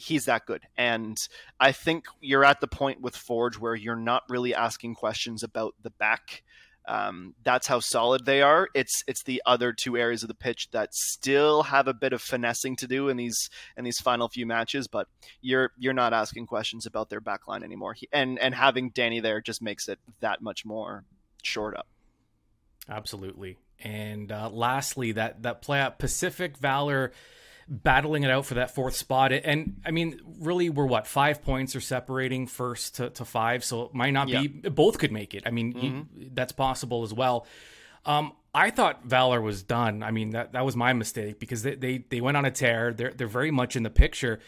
he's 0.00 0.26
that 0.26 0.46
good. 0.46 0.62
And 0.76 1.16
I 1.58 1.72
think 1.72 2.06
you're 2.20 2.44
at 2.44 2.60
the 2.60 2.68
point 2.68 3.00
with 3.00 3.16
Forge 3.16 3.58
where 3.58 3.74
you're 3.74 3.96
not 3.96 4.22
really 4.28 4.54
asking 4.54 4.94
questions 4.94 5.42
about 5.42 5.74
the 5.82 5.90
back. 5.90 6.44
Um, 6.88 7.34
that's 7.44 7.66
how 7.66 7.80
solid 7.80 8.24
they 8.24 8.40
are. 8.40 8.68
It's 8.74 9.04
it's 9.06 9.22
the 9.22 9.42
other 9.44 9.74
two 9.74 9.98
areas 9.98 10.22
of 10.22 10.28
the 10.28 10.34
pitch 10.34 10.70
that 10.72 10.94
still 10.94 11.64
have 11.64 11.86
a 11.86 11.92
bit 11.92 12.14
of 12.14 12.22
finessing 12.22 12.76
to 12.76 12.86
do 12.86 13.10
in 13.10 13.18
these 13.18 13.50
in 13.76 13.84
these 13.84 13.98
final 13.98 14.28
few 14.28 14.46
matches. 14.46 14.88
But 14.88 15.06
you're 15.42 15.70
you're 15.76 15.92
not 15.92 16.14
asking 16.14 16.46
questions 16.46 16.86
about 16.86 17.10
their 17.10 17.20
backline 17.20 17.62
anymore. 17.62 17.92
He, 17.92 18.08
and 18.10 18.38
and 18.38 18.54
having 18.54 18.88
Danny 18.88 19.20
there 19.20 19.42
just 19.42 19.60
makes 19.60 19.86
it 19.86 19.98
that 20.20 20.40
much 20.40 20.64
more 20.64 21.04
short 21.42 21.76
up. 21.76 21.86
Absolutely. 22.88 23.58
And 23.80 24.32
uh, 24.32 24.48
lastly, 24.48 25.12
that 25.12 25.42
that 25.42 25.60
play 25.60 25.80
out 25.80 25.98
Pacific 25.98 26.56
Valor 26.56 27.12
battling 27.68 28.22
it 28.22 28.30
out 28.30 28.46
for 28.46 28.54
that 28.54 28.74
fourth 28.74 28.96
spot. 28.96 29.32
And 29.32 29.80
I 29.84 29.90
mean, 29.90 30.20
really, 30.40 30.70
we're 30.70 30.86
what 30.86 31.06
five 31.06 31.42
points 31.42 31.76
are 31.76 31.80
separating 31.80 32.46
first 32.46 32.96
to, 32.96 33.10
to 33.10 33.24
five, 33.24 33.64
so 33.64 33.82
it 33.82 33.94
might 33.94 34.12
not 34.12 34.28
yeah. 34.28 34.40
be 34.40 34.48
both 34.68 34.98
could 34.98 35.12
make 35.12 35.34
it. 35.34 35.42
I 35.46 35.50
mean, 35.50 35.74
mm-hmm. 35.74 36.20
you, 36.20 36.30
that's 36.32 36.52
possible 36.52 37.02
as 37.02 37.12
well. 37.12 37.46
Um, 38.06 38.32
I 38.54 38.70
thought 38.70 39.04
Valor 39.04 39.40
was 39.40 39.62
done. 39.62 40.02
I 40.02 40.10
mean, 40.10 40.30
that 40.30 40.52
that 40.52 40.64
was 40.64 40.74
my 40.74 40.92
mistake 40.92 41.38
because 41.38 41.62
they 41.62 41.74
they, 41.74 41.98
they 41.98 42.20
went 42.20 42.36
on 42.36 42.44
a 42.44 42.50
tear. 42.50 42.92
They're 42.92 43.12
they're 43.12 43.26
very 43.26 43.50
much 43.50 43.76
in 43.76 43.82
the 43.82 43.90
picture. 43.90 44.40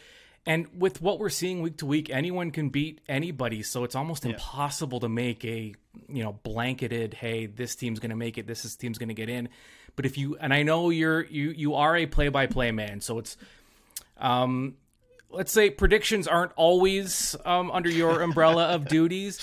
And 0.47 0.69
with 0.75 1.03
what 1.03 1.19
we're 1.19 1.29
seeing 1.29 1.61
week 1.61 1.77
to 1.79 1.87
week, 1.87 2.09
anyone 2.09 2.51
can 2.51 2.71
beat 2.71 3.03
anybody. 3.07 3.63
So 3.63 3.85
it's 3.85 3.95
almost 3.95 4.25
yeah. 4.25 4.33
impossible 4.33 5.01
to 5.01 5.09
make 5.09 5.45
a 5.45 5.75
you 6.09 6.23
know 6.25 6.33
blanketed, 6.43 7.15
hey, 7.15 7.47
this 7.47 7.77
team's 7.77 8.01
going 8.01 8.11
to 8.11 8.17
make 8.17 8.39
it, 8.39 8.47
this 8.47 8.75
team's 8.77 8.99
going 8.99 9.09
to 9.09 9.15
get 9.15 9.29
in. 9.29 9.51
But 9.97 10.07
if 10.07 10.17
you 10.19 10.37
and 10.41 10.53
I 10.53 10.63
know 10.63 10.91
you're 10.91 11.25
you 11.25 11.51
you 11.51 11.75
are 11.75 11.97
a 11.97 12.07
play 12.07 12.29
by 12.29 12.47
play 12.47 12.71
man, 12.73 13.01
so 13.01 13.19
it's 13.19 13.37
um 14.19 14.77
let's 15.31 15.53
say 15.53 15.71
predictions 15.71 16.27
aren't 16.27 16.53
always 16.57 17.37
um, 17.45 17.71
under 17.71 17.89
your 17.89 18.21
umbrella 18.23 18.67
of 18.67 18.89
duties, 18.89 19.41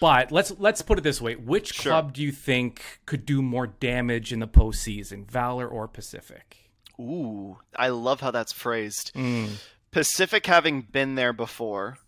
but 0.00 0.32
let's 0.32 0.52
let's 0.58 0.82
put 0.82 0.98
it 0.98 1.02
this 1.02 1.20
way: 1.20 1.36
which 1.36 1.74
sure. 1.74 1.92
club 1.92 2.12
do 2.12 2.22
you 2.22 2.32
think 2.32 3.00
could 3.06 3.26
do 3.26 3.42
more 3.42 3.66
damage 3.66 4.32
in 4.32 4.40
the 4.40 4.48
postseason, 4.48 5.28
Valor 5.30 5.68
or 5.68 5.86
Pacific? 5.88 6.70
Ooh, 6.98 7.58
I 7.76 7.88
love 7.88 8.20
how 8.20 8.30
that's 8.30 8.52
phrased. 8.52 9.12
Mm. 9.14 9.62
Pacific, 9.90 10.46
having 10.46 10.82
been 10.82 11.14
there 11.14 11.32
before, 11.32 11.98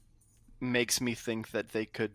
makes 0.61 1.01
me 1.01 1.15
think 1.15 1.51
that 1.51 1.71
they 1.71 1.85
could 1.85 2.13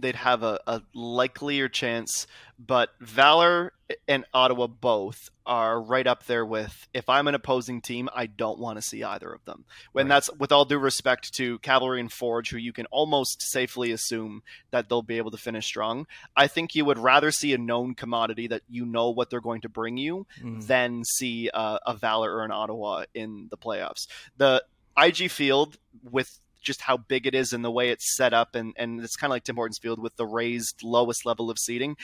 they'd 0.00 0.16
have 0.16 0.42
a, 0.42 0.60
a 0.66 0.82
likelier 0.94 1.68
chance. 1.68 2.26
But 2.58 2.90
Valor 3.00 3.72
and 4.06 4.24
Ottawa 4.34 4.66
both 4.66 5.30
are 5.46 5.80
right 5.80 6.06
up 6.06 6.26
there 6.26 6.44
with 6.44 6.88
if 6.92 7.08
I'm 7.08 7.26
an 7.26 7.34
opposing 7.34 7.80
team, 7.80 8.08
I 8.14 8.26
don't 8.26 8.58
want 8.58 8.76
to 8.76 8.82
see 8.82 9.02
either 9.02 9.32
of 9.32 9.44
them. 9.46 9.64
When 9.92 10.06
right. 10.06 10.08
that's 10.10 10.32
with 10.34 10.52
all 10.52 10.64
due 10.64 10.78
respect 10.78 11.32
to 11.34 11.58
Cavalry 11.60 12.00
and 12.00 12.12
Forge, 12.12 12.50
who 12.50 12.58
you 12.58 12.72
can 12.72 12.86
almost 12.86 13.42
safely 13.42 13.92
assume 13.92 14.42
that 14.70 14.88
they'll 14.88 15.02
be 15.02 15.16
able 15.16 15.30
to 15.30 15.38
finish 15.38 15.66
strong. 15.66 16.06
I 16.36 16.48
think 16.48 16.74
you 16.74 16.84
would 16.84 16.98
rather 16.98 17.30
see 17.30 17.54
a 17.54 17.58
known 17.58 17.94
commodity 17.94 18.48
that 18.48 18.62
you 18.68 18.84
know 18.84 19.10
what 19.10 19.30
they're 19.30 19.40
going 19.40 19.62
to 19.62 19.68
bring 19.68 19.96
you 19.96 20.26
mm. 20.42 20.66
than 20.66 21.02
see 21.04 21.50
a 21.52 21.96
Valor 21.96 22.32
or 22.32 22.44
an 22.44 22.52
Ottawa 22.52 23.04
in 23.14 23.48
the 23.50 23.56
playoffs. 23.56 24.06
The 24.36 24.62
IG 24.98 25.30
Field 25.30 25.78
with 26.10 26.40
just 26.60 26.82
how 26.82 26.96
big 26.96 27.26
it 27.26 27.34
is 27.34 27.52
and 27.52 27.64
the 27.64 27.70
way 27.70 27.90
it's 27.90 28.16
set 28.16 28.32
up, 28.32 28.54
and, 28.54 28.74
and 28.76 29.00
it's 29.00 29.16
kind 29.16 29.30
of 29.30 29.34
like 29.34 29.44
Tim 29.44 29.56
Hortons 29.56 29.78
Field 29.78 30.00
with 30.00 30.16
the 30.16 30.26
raised 30.26 30.82
lowest 30.82 31.24
level 31.24 31.50
of 31.50 31.58
seating. 31.58 31.96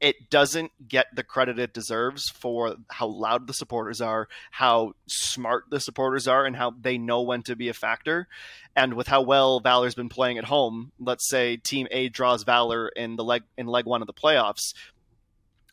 It 0.00 0.28
doesn't 0.28 0.72
get 0.86 1.06
the 1.14 1.22
credit 1.22 1.58
it 1.58 1.72
deserves 1.72 2.28
for 2.28 2.76
how 2.90 3.06
loud 3.06 3.46
the 3.46 3.54
supporters 3.54 4.02
are, 4.02 4.28
how 4.50 4.92
smart 5.06 5.64
the 5.70 5.80
supporters 5.80 6.28
are, 6.28 6.44
and 6.44 6.54
how 6.54 6.74
they 6.78 6.98
know 6.98 7.22
when 7.22 7.42
to 7.44 7.56
be 7.56 7.68
a 7.68 7.74
factor. 7.74 8.28
And 8.76 8.94
with 8.94 9.06
how 9.06 9.22
well 9.22 9.60
Valor's 9.60 9.94
been 9.94 10.10
playing 10.10 10.36
at 10.36 10.44
home, 10.44 10.92
let's 10.98 11.26
say 11.28 11.56
Team 11.56 11.86
A 11.90 12.10
draws 12.10 12.42
Valor 12.42 12.88
in 12.88 13.16
the 13.16 13.24
leg 13.24 13.44
in 13.56 13.66
leg 13.66 13.86
one 13.86 14.02
of 14.02 14.06
the 14.06 14.12
playoffs, 14.12 14.74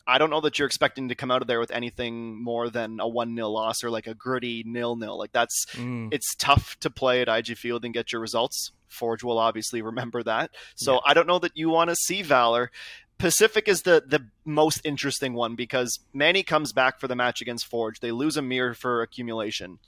I 0.06 0.18
don't 0.18 0.30
know 0.30 0.40
that 0.40 0.58
you're 0.58 0.66
expecting 0.66 1.08
to 1.08 1.14
come 1.14 1.30
out 1.30 1.42
of 1.42 1.48
there 1.48 1.60
with 1.60 1.70
anything 1.70 2.42
more 2.42 2.70
than 2.70 3.00
a 3.00 3.08
one 3.08 3.34
0 3.34 3.48
loss 3.48 3.84
or 3.84 3.90
like 3.90 4.06
a 4.06 4.14
gritty 4.14 4.64
nil 4.66 4.96
nil. 4.96 5.18
Like 5.18 5.32
that's 5.32 5.66
mm. 5.72 6.08
it's 6.12 6.34
tough 6.34 6.78
to 6.80 6.90
play 6.90 7.22
at 7.22 7.28
IG 7.28 7.56
Field 7.56 7.84
and 7.84 7.94
get 7.94 8.12
your 8.12 8.20
results. 8.20 8.72
Forge 8.88 9.22
will 9.22 9.38
obviously 9.38 9.82
remember 9.82 10.22
that. 10.22 10.50
So 10.74 10.94
yeah. 10.94 11.00
I 11.06 11.14
don't 11.14 11.26
know 11.26 11.38
that 11.38 11.56
you 11.56 11.70
want 11.70 11.90
to 11.90 11.96
see 11.96 12.22
Valor. 12.22 12.70
Pacific 13.18 13.68
is 13.68 13.82
the 13.82 14.02
the 14.06 14.26
most 14.44 14.80
interesting 14.84 15.34
one 15.34 15.54
because 15.54 16.00
Manny 16.12 16.42
comes 16.42 16.72
back 16.72 16.98
for 16.98 17.06
the 17.06 17.16
match 17.16 17.40
against 17.40 17.66
Forge. 17.66 18.00
They 18.00 18.12
lose 18.12 18.36
a 18.36 18.42
mirror 18.42 18.74
for 18.74 19.02
accumulation. 19.02 19.78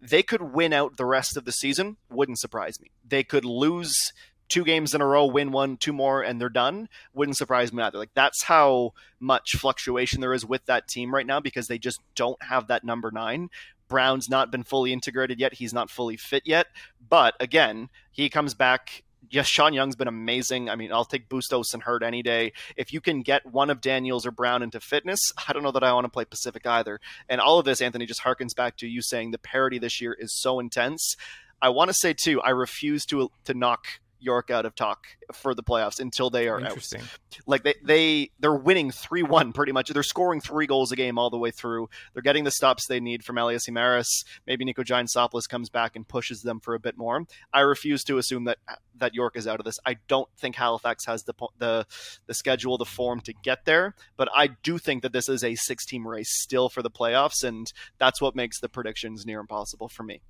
They 0.00 0.22
could 0.22 0.42
win 0.42 0.72
out 0.72 0.96
the 0.96 1.06
rest 1.06 1.36
of 1.36 1.44
the 1.44 1.52
season. 1.52 1.98
Wouldn't 2.10 2.38
surprise 2.38 2.80
me. 2.80 2.90
They 3.06 3.22
could 3.22 3.44
lose 3.44 4.12
two 4.50 4.64
games 4.64 4.94
in 4.94 5.00
a 5.00 5.06
row, 5.06 5.24
win 5.24 5.52
one, 5.52 5.78
two 5.78 5.92
more, 5.92 6.22
and 6.22 6.40
they're 6.40 6.50
done, 6.50 6.88
wouldn't 7.14 7.38
surprise 7.38 7.72
me 7.72 7.82
either. 7.82 7.98
Like 7.98 8.14
that's 8.14 8.42
how 8.44 8.92
much 9.18 9.56
fluctuation 9.56 10.20
there 10.20 10.34
is 10.34 10.44
with 10.44 10.66
that 10.66 10.88
team 10.88 11.14
right 11.14 11.26
now 11.26 11.40
because 11.40 11.68
they 11.68 11.78
just 11.78 12.00
don't 12.14 12.42
have 12.42 12.66
that 12.66 12.84
number 12.84 13.10
nine. 13.10 13.48
Brown's 13.88 14.28
not 14.28 14.52
been 14.52 14.62
fully 14.62 14.92
integrated 14.92 15.40
yet. 15.40 15.54
He's 15.54 15.72
not 15.72 15.90
fully 15.90 16.16
fit 16.16 16.42
yet. 16.44 16.66
But 17.08 17.34
again, 17.40 17.88
he 18.10 18.28
comes 18.28 18.54
back 18.54 19.02
yes, 19.30 19.46
Sean 19.46 19.72
Young's 19.72 19.96
been 19.96 20.08
amazing. 20.08 20.68
I 20.68 20.76
mean, 20.76 20.92
I'll 20.92 21.04
take 21.04 21.28
Bustos 21.28 21.72
and 21.72 21.82
Hurt 21.82 22.02
any 22.02 22.22
day. 22.22 22.52
If 22.76 22.92
you 22.92 23.00
can 23.00 23.22
get 23.22 23.46
one 23.46 23.70
of 23.70 23.80
Daniels 23.80 24.26
or 24.26 24.30
Brown 24.30 24.62
into 24.62 24.80
fitness, 24.80 25.20
I 25.48 25.52
don't 25.52 25.62
know 25.62 25.72
that 25.72 25.84
I 25.84 25.92
want 25.92 26.04
to 26.04 26.10
play 26.10 26.24
Pacific 26.24 26.66
either. 26.66 27.00
And 27.28 27.40
all 27.40 27.58
of 27.58 27.64
this, 27.64 27.80
Anthony, 27.80 28.06
just 28.06 28.22
harkens 28.22 28.54
back 28.54 28.76
to 28.78 28.88
you 28.88 29.00
saying 29.00 29.30
the 29.30 29.38
parity 29.38 29.78
this 29.78 30.00
year 30.00 30.12
is 30.18 30.34
so 30.34 30.58
intense. 30.60 31.16
I 31.62 31.68
want 31.68 31.88
to 31.88 31.94
say 31.94 32.12
too, 32.12 32.40
I 32.40 32.50
refuse 32.50 33.04
to 33.06 33.30
to 33.44 33.54
knock 33.54 33.86
York 34.20 34.50
out 34.50 34.66
of 34.66 34.74
talk 34.74 35.06
for 35.32 35.54
the 35.54 35.62
playoffs 35.62 36.00
until 36.00 36.30
they 36.30 36.48
are 36.48 36.60
Interesting. 36.60 37.00
out. 37.00 37.08
Like 37.46 37.62
they 37.62 37.74
they 37.82 38.30
they're 38.38 38.54
winning 38.54 38.90
three 38.90 39.22
one 39.22 39.52
pretty 39.52 39.72
much. 39.72 39.88
They're 39.88 40.02
scoring 40.02 40.40
three 40.40 40.66
goals 40.66 40.92
a 40.92 40.96
game 40.96 41.18
all 41.18 41.30
the 41.30 41.38
way 41.38 41.50
through. 41.50 41.88
They're 42.12 42.22
getting 42.22 42.44
the 42.44 42.50
stops 42.50 42.86
they 42.86 43.00
need 43.00 43.24
from 43.24 43.38
Elias 43.38 43.68
Maris. 43.68 44.24
Maybe 44.46 44.64
Nico 44.64 44.82
Giansopoulos 44.82 45.48
comes 45.48 45.68
back 45.68 45.96
and 45.96 46.06
pushes 46.06 46.42
them 46.42 46.60
for 46.60 46.74
a 46.74 46.80
bit 46.80 46.96
more. 46.96 47.24
I 47.52 47.60
refuse 47.60 48.04
to 48.04 48.18
assume 48.18 48.44
that 48.44 48.58
that 48.96 49.14
York 49.14 49.36
is 49.36 49.46
out 49.46 49.60
of 49.60 49.64
this. 49.64 49.78
I 49.84 49.96
don't 50.08 50.28
think 50.38 50.56
Halifax 50.56 51.06
has 51.06 51.24
the 51.24 51.34
the 51.58 51.86
the 52.26 52.34
schedule, 52.34 52.78
the 52.78 52.84
form 52.84 53.20
to 53.22 53.32
get 53.32 53.64
there, 53.64 53.94
but 54.16 54.28
I 54.34 54.48
do 54.62 54.78
think 54.78 55.02
that 55.02 55.12
this 55.12 55.28
is 55.28 55.42
a 55.42 55.54
six 55.54 55.84
team 55.86 56.06
race 56.06 56.30
still 56.40 56.68
for 56.68 56.82
the 56.82 56.90
playoffs, 56.90 57.42
and 57.44 57.72
that's 57.98 58.20
what 58.20 58.34
makes 58.36 58.60
the 58.60 58.68
predictions 58.68 59.24
near 59.26 59.40
impossible 59.40 59.88
for 59.88 60.02
me. 60.02 60.20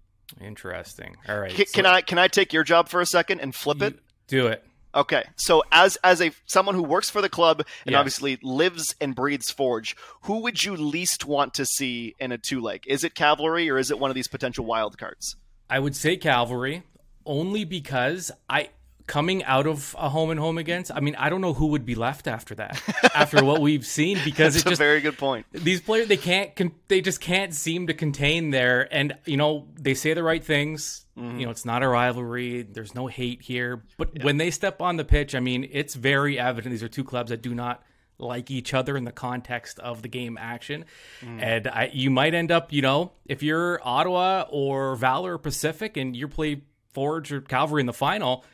Interesting. 0.40 1.16
All 1.29 1.38
right. 1.38 1.51
Can, 1.53 1.66
so, 1.66 1.73
can, 1.73 1.87
I 1.87 2.01
can 2.01 2.19
I 2.19 2.29
take 2.29 2.53
your 2.53 2.64
job 2.64 2.88
for 2.88 3.01
a 3.01 3.07
second 3.07 3.40
and 3.40 3.55
flip 3.55 3.83
it? 3.83 3.99
Do 4.27 4.47
it. 4.49 4.64
Okay, 4.93 5.23
so 5.37 5.62
as 5.71 5.97
as 6.03 6.21
a 6.21 6.33
someone 6.47 6.75
who 6.75 6.83
works 6.83 7.09
for 7.09 7.23
the 7.23 7.29
club 7.29 7.61
and 7.87 7.93
yes. 7.93 7.99
obviously 7.99 8.38
lives 8.43 8.95
and 9.01 9.14
breathes 9.14 9.51
Forge, 9.51 9.97
who 10.23 10.40
would 10.40 10.64
you 10.64 10.77
least 10.77 11.25
want 11.25 11.55
to 11.55 11.64
see 11.64 12.16
in 12.19 12.33
a 12.33 12.38
two 12.38 12.61
leg? 12.61 12.83
Is 12.87 13.05
it 13.05 13.14
Cavalry 13.14 13.71
or 13.71 13.79
is 13.79 13.93
it 13.93 14.01
one 14.01 14.11
of 14.11 14.16
these 14.16 14.27
potential 14.27 14.64
wild 14.64 14.99
cards? 14.99 15.37
I 15.69 15.79
would 15.79 15.95
say 15.95 16.16
Cavalry, 16.16 16.83
only 17.25 17.64
because 17.64 18.33
I 18.49 18.71
coming 19.11 19.42
out 19.42 19.66
of 19.66 19.96
a 19.99 20.09
home 20.09 20.31
and 20.31 20.38
home 20.38 20.57
against, 20.57 20.92
I 20.94 21.01
mean, 21.01 21.16
I 21.16 21.31
don't 21.31 21.40
know 21.40 21.53
who 21.53 21.66
would 21.66 21.85
be 21.85 21.96
left 21.96 22.29
after 22.29 22.55
that, 22.55 22.81
after 23.14 23.44
what 23.44 23.61
we've 23.61 23.85
seen, 23.85 24.18
because 24.25 24.55
it's 24.55 24.64
just 24.64 24.81
a 24.81 24.85
very 24.85 25.01
good 25.01 25.18
point. 25.18 25.46
These 25.51 25.81
players, 25.81 26.07
they 26.07 26.16
can't, 26.16 26.53
they 26.87 27.01
just 27.01 27.20
can't 27.20 27.53
seem 27.53 27.88
to 27.88 27.94
contain 27.94 28.51
there, 28.51 28.87
and 28.94 29.16
you 29.27 29.37
know, 29.37 29.66
they 29.75 29.94
say 29.94 30.14
the 30.14 30.23
right 30.23 30.42
things. 30.42 31.07
Mm-hmm. 31.18 31.40
You 31.40 31.46
know, 31.46 31.51
it's 31.51 31.64
not 31.64 31.83
a 31.83 31.88
rivalry. 31.88 32.62
There's 32.62 32.94
no 32.94 33.09
hate 33.09 33.42
here, 33.42 33.83
but 33.99 34.11
yeah. 34.14 34.25
when 34.25 34.37
they 34.37 34.53
step 34.53 34.81
on 34.81 34.96
the 34.96 35.05
pitch, 35.05 35.35
I 35.35 35.40
mean, 35.40 35.68
it's 35.73 35.96
very 35.96 36.38
evident 36.38 36.70
these 36.70 36.85
are 36.85 36.88
two 36.88 37.05
clubs 37.05 37.31
that 37.31 37.42
do 37.42 37.53
not 37.53 37.83
like 38.16 38.49
each 38.49 38.75
other 38.75 38.96
in 38.96 39.03
the 39.03 39.12
context 39.12 39.81
of 39.81 40.03
the 40.03 40.09
game 40.09 40.38
action. 40.40 40.85
Mm. 41.20 41.42
And 41.42 41.66
I, 41.66 41.90
you 41.92 42.11
might 42.11 42.35
end 42.35 42.53
up, 42.53 42.73
you 42.73 42.83
know, 42.83 43.11
if 43.27 43.42
you're 43.42 43.81
Ottawa 43.83 44.44
or 44.51 44.94
Valor 44.94 45.37
Pacific 45.37 45.96
and 45.96 46.14
you 46.14 46.29
play 46.29 46.62
Forge 46.92 47.33
or 47.33 47.40
Cavalry 47.40 47.81
in 47.81 47.87
the 47.87 47.92
final, 47.92 48.44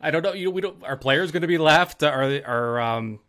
I 0.00 0.10
don't 0.10 0.22
know. 0.22 0.32
You 0.32 0.46
know, 0.46 0.50
we 0.50 0.60
don't. 0.60 0.82
Are 0.84 0.96
players 0.96 1.30
going 1.30 1.42
to 1.42 1.48
be 1.48 1.58
left? 1.58 2.02
Are 2.02 2.22
are 2.22 2.80
um, 2.80 3.20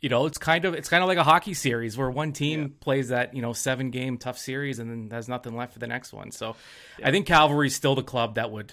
you 0.00 0.08
know, 0.08 0.26
it's 0.26 0.38
kind 0.38 0.64
of 0.64 0.74
it's 0.74 0.88
kind 0.88 1.02
of 1.02 1.08
like 1.08 1.18
a 1.18 1.24
hockey 1.24 1.54
series 1.54 1.96
where 1.96 2.10
one 2.10 2.32
team 2.32 2.60
yeah. 2.60 2.68
plays 2.80 3.08
that 3.08 3.34
you 3.34 3.42
know 3.42 3.52
seven 3.52 3.90
game 3.90 4.16
tough 4.18 4.38
series 4.38 4.78
and 4.78 4.90
then 4.90 5.10
has 5.10 5.28
nothing 5.28 5.56
left 5.56 5.72
for 5.72 5.78
the 5.80 5.86
next 5.86 6.12
one. 6.12 6.30
So, 6.30 6.56
yeah. 6.98 7.08
I 7.08 7.10
think 7.10 7.26
Cavalry's 7.26 7.74
still 7.74 7.94
the 7.94 8.02
club 8.02 8.36
that 8.36 8.50
would 8.50 8.72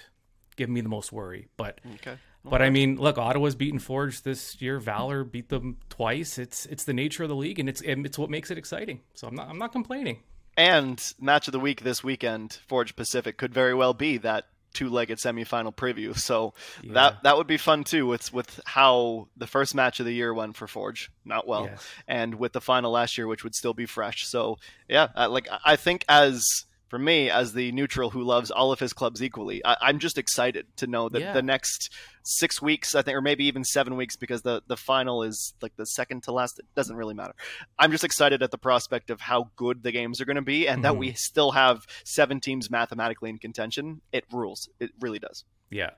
give 0.56 0.69
me 0.69 0.82
the 0.82 0.89
most 0.89 1.12
worry. 1.12 1.48
But 1.58 1.82
okay. 1.95 2.17
But 2.48 2.62
I 2.62 2.69
mean, 2.69 2.98
look, 2.98 3.17
Ottawa's 3.17 3.56
beaten 3.56 3.80
Forge 3.80 4.21
this 4.21 4.62
year. 4.62 4.80
Valor 4.80 5.24
beat 5.24 5.50
them 5.50 5.78
twice. 5.89 6.38
It's 6.38 6.67
it's 6.67 6.84
the 6.84 6.93
nature 6.93 7.24
of 7.24 7.30
the 7.30 7.36
league, 7.36 7.58
and 7.60 7.67
it's 7.67 7.82
it's 7.82 8.19
what 8.19 8.30
makes 8.30 8.52
it 8.52 8.58
exciting. 8.60 9.02
So 9.15 9.28
I'm 9.28 9.36
not 9.36 9.50
I'm 9.50 9.58
not 9.58 9.71
complaining. 9.71 10.19
And 10.56 11.02
match 11.19 11.48
of 11.48 11.52
the 11.54 11.60
week 11.60 11.82
this 11.82 12.04
weekend, 12.04 12.60
Forge 12.67 12.95
Pacific 12.95 13.38
could 13.38 13.54
very 13.54 13.74
well 13.74 13.93
be 13.93 14.17
that 14.19 14.45
two-legged 14.76 15.18
semifinal 15.18 15.76
preview. 15.76 16.16
So 16.18 16.54
yeah. 16.84 16.94
that 16.94 17.24
that 17.24 17.38
would 17.38 17.48
be 17.48 17.58
fun 17.58 17.84
too. 17.84 18.06
With 18.06 18.32
with 18.32 18.60
how 18.66 19.28
the 19.36 19.48
first 19.48 19.74
match 19.74 20.00
of 20.00 20.06
the 20.06 20.14
year 20.14 20.34
went 20.34 20.56
for 20.56 20.68
Forge, 20.68 21.12
not 21.24 21.48
well, 21.48 21.66
yes. 21.66 21.88
and 22.08 22.36
with 22.36 22.54
the 22.54 22.62
final 22.62 22.92
last 22.92 23.18
year, 23.18 23.26
which 23.26 23.44
would 23.44 23.56
still 23.56 23.74
be 23.74 23.88
fresh. 23.88 24.28
So 24.28 24.60
yeah, 24.88 25.08
like 25.28 25.48
I 25.64 25.76
think 25.76 26.06
as 26.08 26.66
for 26.88 27.00
me 27.00 27.30
as 27.30 27.54
the 27.54 27.71
neutral 27.71 28.12
who 28.12 28.24
loves 28.24 28.52
all 28.52 28.71
of 28.71 28.80
his 28.80 28.93
clubs 28.93 29.21
equally, 29.21 29.63
I, 29.65 29.89
am 29.89 30.00
just 30.00 30.17
excited 30.17 30.67
to 30.78 30.88
know 30.88 31.10
that 31.10 31.19
yeah. 31.19 31.34
the 31.34 31.41
next 31.41 31.91
six 32.24 32.62
weeks, 32.62 32.95
I 32.95 33.02
think, 33.02 33.15
or 33.15 33.21
maybe 33.21 33.45
even 33.45 33.63
seven 33.63 33.95
weeks, 33.95 34.15
because 34.15 34.43
the 34.43 34.62
the 34.67 34.78
final 34.78 35.24
is 35.24 35.54
like 35.62 35.76
the 35.78 35.86
second 35.86 36.24
to 36.24 36.32
last. 36.32 36.60
It 36.60 36.65
doesn't 36.76 36.95
really 36.95 37.13
matter. 37.13 37.34
I'm 37.80 37.91
just 37.91 38.04
excited 38.04 38.43
at 38.43 38.52
the 38.52 38.58
prospect 38.58 39.10
of 39.10 39.21
how 39.21 39.52
good 39.56 39.84
the 39.84 39.91
games 39.91 40.21
are 40.21 40.26
going 40.26 40.36
to 40.36 40.41
be, 40.41 40.67
and 40.67 40.78
mm-hmm. 40.78 40.84
that 40.84 40.98
we 40.98 41.13
still 41.13 41.52
have 41.52 41.86
seven 42.04 42.39
teams 42.39 42.69
mathematically 42.69 43.30
in 43.30 43.38
contention. 43.38 44.02
It 44.12 44.26
rules. 44.32 44.69
It 44.80 44.91
really 45.00 45.19
does. 45.19 45.43
Yeah. 45.69 45.91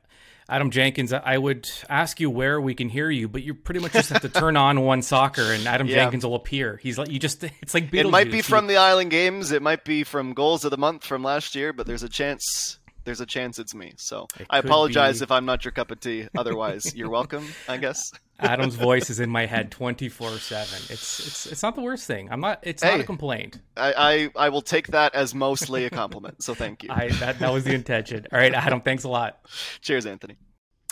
Adam 0.50 0.72
Jenkins, 0.72 1.12
I 1.12 1.38
would 1.38 1.70
ask 1.90 2.22
you 2.22 2.30
where 2.30 2.62
we 2.62 2.74
can 2.74 2.88
hear 2.88 3.10
you, 3.10 3.28
but 3.28 3.44
you 3.44 3.54
pretty 3.54 3.82
much 3.82 3.92
just 3.92 4.10
have 4.10 4.22
to 4.22 4.30
turn 4.30 4.56
on 4.56 4.82
one 4.82 5.02
soccer 5.02 5.42
and 5.42 5.68
Adam 5.68 5.88
yeah. 5.88 5.96
Jenkins 5.96 6.26
will 6.26 6.36
appear. 6.36 6.78
He's 6.82 6.98
like 6.98 7.12
you 7.12 7.20
just 7.20 7.44
it's 7.62 7.74
like 7.74 7.92
Beetlejuice. 7.92 8.06
It 8.06 8.12
might 8.12 8.32
be 8.32 8.42
from 8.42 8.68
the 8.68 8.78
Island 8.78 9.12
Games, 9.12 9.52
it 9.52 9.62
might 9.62 9.84
be 9.84 10.04
from 10.04 10.34
goals 10.34 10.64
of 10.64 10.72
the 10.72 10.78
month 10.78 11.04
from 11.04 11.22
last 11.22 11.54
year, 11.54 11.74
but 11.74 11.86
there's 11.86 12.04
a 12.04 12.10
chance 12.10 12.80
there's 13.08 13.22
a 13.22 13.26
chance 13.26 13.58
it's 13.58 13.74
me. 13.74 13.94
So 13.96 14.28
it 14.38 14.48
I 14.50 14.60
apologize 14.60 15.20
be... 15.20 15.24
if 15.24 15.32
I'm 15.32 15.46
not 15.46 15.64
your 15.64 15.72
cup 15.72 15.92
of 15.92 16.00
tea. 16.02 16.28
Otherwise, 16.38 16.94
you're 16.96 17.10
welcome, 17.10 17.48
I 17.68 17.78
guess. 17.78 18.12
Adam's 18.38 18.76
voice 18.90 19.10
is 19.10 19.22
in 19.22 19.30
my 19.30 19.46
head 19.46 19.72
24 19.72 20.32
seven. 20.32 20.80
It's 20.90 21.26
it's 21.26 21.46
it's 21.48 21.64
not 21.64 21.76
the 21.76 21.82
worst 21.82 22.06
thing. 22.06 22.28
I'm 22.30 22.42
not. 22.42 22.60
It's 22.64 22.84
hey, 22.84 22.92
not 22.92 23.00
a 23.00 23.04
complaint. 23.06 23.62
I, 23.78 24.30
I 24.36 24.46
I 24.48 24.50
will 24.50 24.62
take 24.62 24.88
that 24.88 25.16
as 25.16 25.34
mostly 25.34 25.86
a 25.86 25.90
compliment. 25.90 26.44
So 26.44 26.54
thank 26.54 26.84
you. 26.84 26.90
I 26.92 27.08
that 27.08 27.40
that 27.40 27.54
was 27.54 27.64
the 27.64 27.74
intention. 27.74 28.28
All 28.32 28.38
right, 28.38 28.54
Adam. 28.54 28.82
Thanks 28.82 29.06
a 29.06 29.10
lot. 29.10 29.40
Cheers, 29.80 30.06
Anthony. 30.06 30.36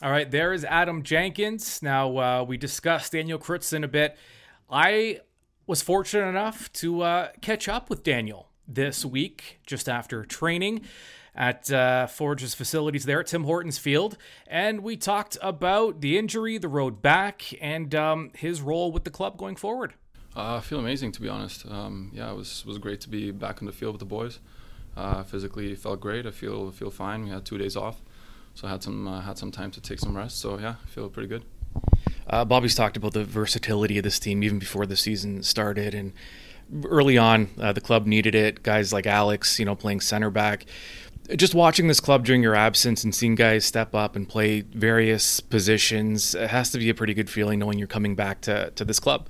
All 0.02 0.12
right, 0.12 0.30
there 0.30 0.54
is 0.54 0.64
Adam 0.64 1.04
Jenkins. 1.04 1.84
Now 1.84 2.18
uh, 2.18 2.44
we 2.44 2.56
discussed 2.56 3.12
Daniel 3.12 3.38
Krutzen 3.38 3.84
a 3.84 3.90
bit. 3.90 4.18
I 4.70 5.20
was 5.68 5.82
fortunate 5.82 6.28
enough 6.28 6.72
to 6.74 7.02
uh, 7.02 7.30
catch 7.42 7.68
up 7.68 7.90
with 7.90 8.04
Daniel 8.04 8.52
this 8.68 9.04
week, 9.04 9.60
just 9.66 9.90
after 9.90 10.24
training 10.24 10.82
at 11.36 11.72
uh, 11.72 12.08
Forge's 12.08 12.54
facilities 12.54 13.06
there 13.06 13.20
at 13.20 13.28
Tim 13.28 13.44
Hortons 13.44 13.78
Field, 13.78 14.18
and 14.48 14.82
we 14.82 14.96
talked 14.96 15.38
about 15.42 16.02
the 16.02 16.18
injury, 16.18 16.58
the 16.58 16.70
road 16.70 17.02
back, 17.02 17.44
and 17.62 17.94
um, 17.94 18.32
his 18.36 18.62
role 18.62 18.92
with 18.92 19.04
the 19.04 19.12
club 19.12 19.38
going 19.38 19.56
forward. 19.56 19.94
Uh, 20.36 20.58
I 20.58 20.60
feel 20.62 20.80
amazing, 20.80 21.12
to 21.14 21.22
be 21.22 21.30
honest. 21.30 21.66
Um, 21.70 22.12
yeah, 22.14 22.32
it 22.32 22.36
was 22.36 22.66
was 22.66 22.78
great 22.78 23.02
to 23.02 23.10
be 23.10 23.32
back 23.32 23.62
on 23.62 23.66
the 23.66 23.72
field 23.72 23.94
with 23.94 24.00
the 24.00 24.06
boys. 24.06 24.40
Uh, 24.96 25.24
physically, 25.24 25.76
felt 25.76 26.00
great. 26.00 26.26
I 26.26 26.32
feel 26.32 26.72
feel 26.72 26.92
fine. 26.92 27.24
We 27.24 27.30
had 27.30 27.46
two 27.46 27.58
days 27.58 27.76
off, 27.76 28.02
so 28.54 28.68
I 28.68 28.72
had 28.72 28.84
some 28.84 29.08
uh, 29.08 29.22
had 29.22 29.38
some 29.38 29.52
time 29.52 29.72
to 29.72 29.82
take 29.82 30.00
some 30.00 30.16
rest. 30.16 30.40
So 30.40 30.58
yeah, 30.58 30.76
I 30.84 30.88
feel 30.88 31.10
pretty 31.10 31.28
good. 31.28 31.44
Uh, 32.28 32.44
Bobby's 32.44 32.76
talked 32.76 32.98
about 32.98 33.14
the 33.14 33.24
versatility 33.24 33.98
of 33.98 34.04
this 34.04 34.20
team 34.20 34.44
even 34.44 34.58
before 34.58 34.86
the 34.86 34.96
season 34.96 35.44
started, 35.44 35.94
and 35.94 36.14
early 36.86 37.18
on, 37.18 37.50
uh, 37.60 37.72
the 37.74 37.82
club 37.82 38.06
needed 38.06 38.36
it. 38.36 38.64
Guys 38.64 38.92
like 38.92 39.06
Alex, 39.06 39.60
you 39.60 39.66
know, 39.66 39.76
playing 39.76 40.02
center 40.02 40.30
back 40.30 40.66
just 41.36 41.56
watching 41.56 41.88
this 41.88 42.00
club 42.00 42.26
during 42.26 42.44
your 42.44 42.56
absence 42.56 43.04
and 43.04 43.14
seeing 43.14 43.36
guys 43.36 43.66
step 43.66 43.96
up 43.96 44.16
and 44.16 44.28
play 44.28 44.62
various 44.62 45.40
positions, 45.40 46.36
it 46.36 46.50
has 46.50 46.72
to 46.72 46.78
be 46.78 46.90
a 46.90 46.94
pretty 46.94 47.14
good 47.14 47.30
feeling 47.30 47.60
knowing 47.60 47.78
you're 47.78 47.88
coming 47.88 48.16
back 48.16 48.42
to, 48.42 48.72
to 48.72 48.86
this 48.86 49.00
club. 49.00 49.28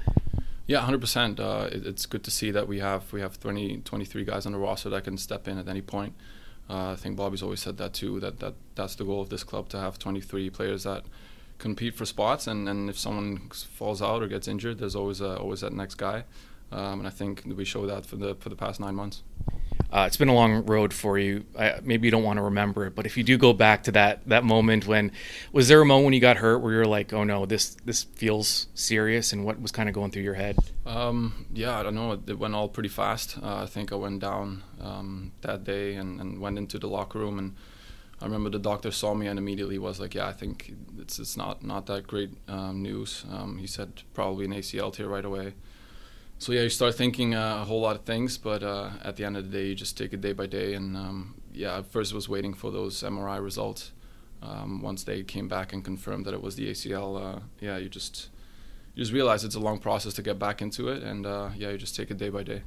Yeah, 0.68 0.82
100%. 0.82 1.40
Uh, 1.40 1.68
it, 1.72 1.86
it's 1.86 2.06
good 2.06 2.24
to 2.24 2.32
see 2.32 2.52
that 2.52 2.68
we 2.68 2.80
have 2.80 3.12
we 3.14 3.22
have 3.22 3.40
20, 3.40 3.78
23 3.82 4.26
guys 4.26 4.46
on 4.46 4.52
the 4.52 4.58
roster 4.58 4.90
that 4.90 5.04
can 5.04 5.18
step 5.18 5.48
in 5.48 5.58
at 5.58 5.68
any 5.68 5.82
point. 5.82 6.14
Uh, 6.70 6.92
I 6.92 6.96
think 6.96 7.16
Bobby's 7.16 7.44
always 7.44 7.60
said 7.60 7.78
that 7.78 7.94
too. 7.94 8.20
That, 8.20 8.40
that 8.40 8.56
that's 8.74 8.96
the 8.96 9.04
goal 9.04 9.22
of 9.22 9.30
this 9.30 9.44
club 9.44 9.70
to 9.70 9.80
have 9.80 10.00
23 10.00 10.50
players 10.50 10.84
that 10.84 11.04
compete 11.60 11.96
for 11.96 12.06
spots. 12.06 12.48
And, 12.48 12.68
and 12.68 12.90
if 12.90 12.98
someone 12.98 13.50
falls 13.50 14.02
out 14.02 14.24
or 14.24 14.28
gets 14.28 14.48
injured, 14.48 14.80
there's 14.80 14.96
always 14.96 15.22
uh, 15.22 15.36
always 15.36 15.62
that 15.62 15.74
next 15.74 15.96
guy. 15.96 16.24
Um, 16.72 17.00
and 17.00 17.08
I 17.08 17.12
think 17.12 17.44
we 17.46 17.64
show 17.64 17.86
that 17.86 18.06
for 18.06 18.16
the 18.16 18.36
for 18.36 18.50
the 18.50 18.56
past 18.56 18.80
nine 18.80 18.96
months. 18.96 19.22
Uh, 19.96 20.06
it's 20.06 20.18
been 20.18 20.28
a 20.28 20.34
long 20.34 20.66
road 20.66 20.94
for 20.94 21.18
you. 21.18 21.46
I, 21.58 21.80
maybe 21.82 22.08
you 22.08 22.12
don't 22.12 22.24
want 22.24 22.36
to 22.36 22.44
remember 22.44 22.86
it, 22.86 22.96
but 22.96 23.06
if 23.06 23.16
you 23.16 23.24
do 23.24 23.38
go 23.38 23.54
back 23.54 23.84
to 23.84 23.92
that 23.94 24.28
that 24.28 24.44
moment 24.44 24.86
when 24.88 25.12
was 25.54 25.70
there 25.70 25.82
a 25.82 25.86
moment 25.86 26.06
when 26.06 26.14
you 26.14 26.20
got 26.20 26.36
hurt 26.36 26.58
where 26.58 26.74
you're 26.74 26.86
like, 26.86 27.14
oh 27.14 27.24
no, 27.24 27.46
this 27.46 27.78
this 27.86 28.04
feels 28.04 28.68
serious, 28.74 29.32
and 29.32 29.46
what 29.46 29.62
was 29.62 29.72
kind 29.72 29.88
of 29.88 29.96
going 29.96 30.12
through 30.12 30.24
your 30.24 30.34
head? 30.34 30.58
Um, 30.86 31.46
yeah, 31.54 31.80
I 31.80 31.84
don't 31.84 31.96
know. 31.96 32.12
It, 32.12 32.28
it 32.28 32.38
went 32.38 32.56
all 32.56 32.68
pretty 32.68 32.90
fast. 32.90 33.38
Uh, 33.42 33.64
I 33.64 33.68
think 33.68 33.94
I 33.94 33.96
went 33.96 34.20
down 34.20 34.64
um, 34.82 35.32
that 35.42 35.64
day 35.64 35.96
and, 35.96 36.20
and 36.20 36.42
went 36.42 36.58
into 36.58 36.78
the 36.78 36.88
locker 36.88 37.20
room, 37.20 37.40
and 37.40 37.56
I 38.22 38.26
remember 38.26 38.50
the 38.50 38.60
doctor 38.60 38.92
saw 38.92 39.14
me 39.14 39.28
and 39.28 39.40
immediately 39.40 39.78
was 39.78 40.02
like, 40.02 40.14
yeah, 40.14 40.28
I 40.28 40.34
think 40.34 40.74
it's 41.00 41.20
it's 41.20 41.38
not 41.38 41.64
not 41.64 41.86
that 41.86 42.06
great 42.06 42.32
um, 42.50 42.82
news. 42.82 43.24
Um, 43.32 43.60
he 43.60 43.68
said 43.68 44.04
probably 44.14 44.44
an 44.44 44.54
ACL 44.54 44.92
tear 44.92 45.08
right 45.08 45.24
away 45.24 45.54
so 46.38 46.52
yeah, 46.52 46.62
you 46.62 46.70
start 46.70 46.96
thinking 46.96 47.34
uh, 47.34 47.62
a 47.62 47.66
whole 47.66 47.82
lot 47.82 47.96
of 47.96 48.04
things, 48.04 48.38
but 48.38 48.62
uh, 48.62 48.90
at 49.04 49.16
the 49.16 49.24
end 49.24 49.38
of 49.38 49.50
the 49.50 49.58
day, 49.58 49.68
you 49.68 49.76
just 49.76 49.98
take 49.98 50.14
it 50.14 50.22
day 50.22 50.34
by 50.34 50.46
day. 50.46 50.74
And 50.74 50.96
um, 50.98 51.36
yeah, 51.54 51.78
at 51.78 51.88
first 51.88 52.14
was 52.14 52.28
waiting 52.28 52.54
for 52.54 52.72
those 52.72 53.02
MRI 53.02 53.42
results. 53.42 53.92
Um, 54.42 54.82
once 54.82 55.04
they 55.04 55.24
came 55.24 55.48
back 55.48 55.74
and 55.74 55.84
confirmed 55.84 56.26
that 56.26 56.34
it 56.34 56.42
was 56.42 56.56
the 56.56 56.70
ACL, 56.70 57.38
uh, 57.38 57.40
yeah, 57.60 57.78
you 57.78 57.90
just 57.90 58.30
you 58.94 59.02
just 59.02 59.14
realize 59.14 59.44
it's 59.44 59.56
a 59.56 59.60
long 59.60 59.80
process 59.80 60.14
to 60.16 60.22
get 60.22 60.38
back 60.38 60.62
into 60.62 60.90
it, 60.90 61.04
and 61.04 61.26
uh, 61.26 61.50
yeah, 61.56 61.70
you 61.70 61.78
just 61.78 61.96
take 61.96 62.12
it 62.12 62.18
day 62.18 62.30
by 62.30 62.44
day. 62.44 62.62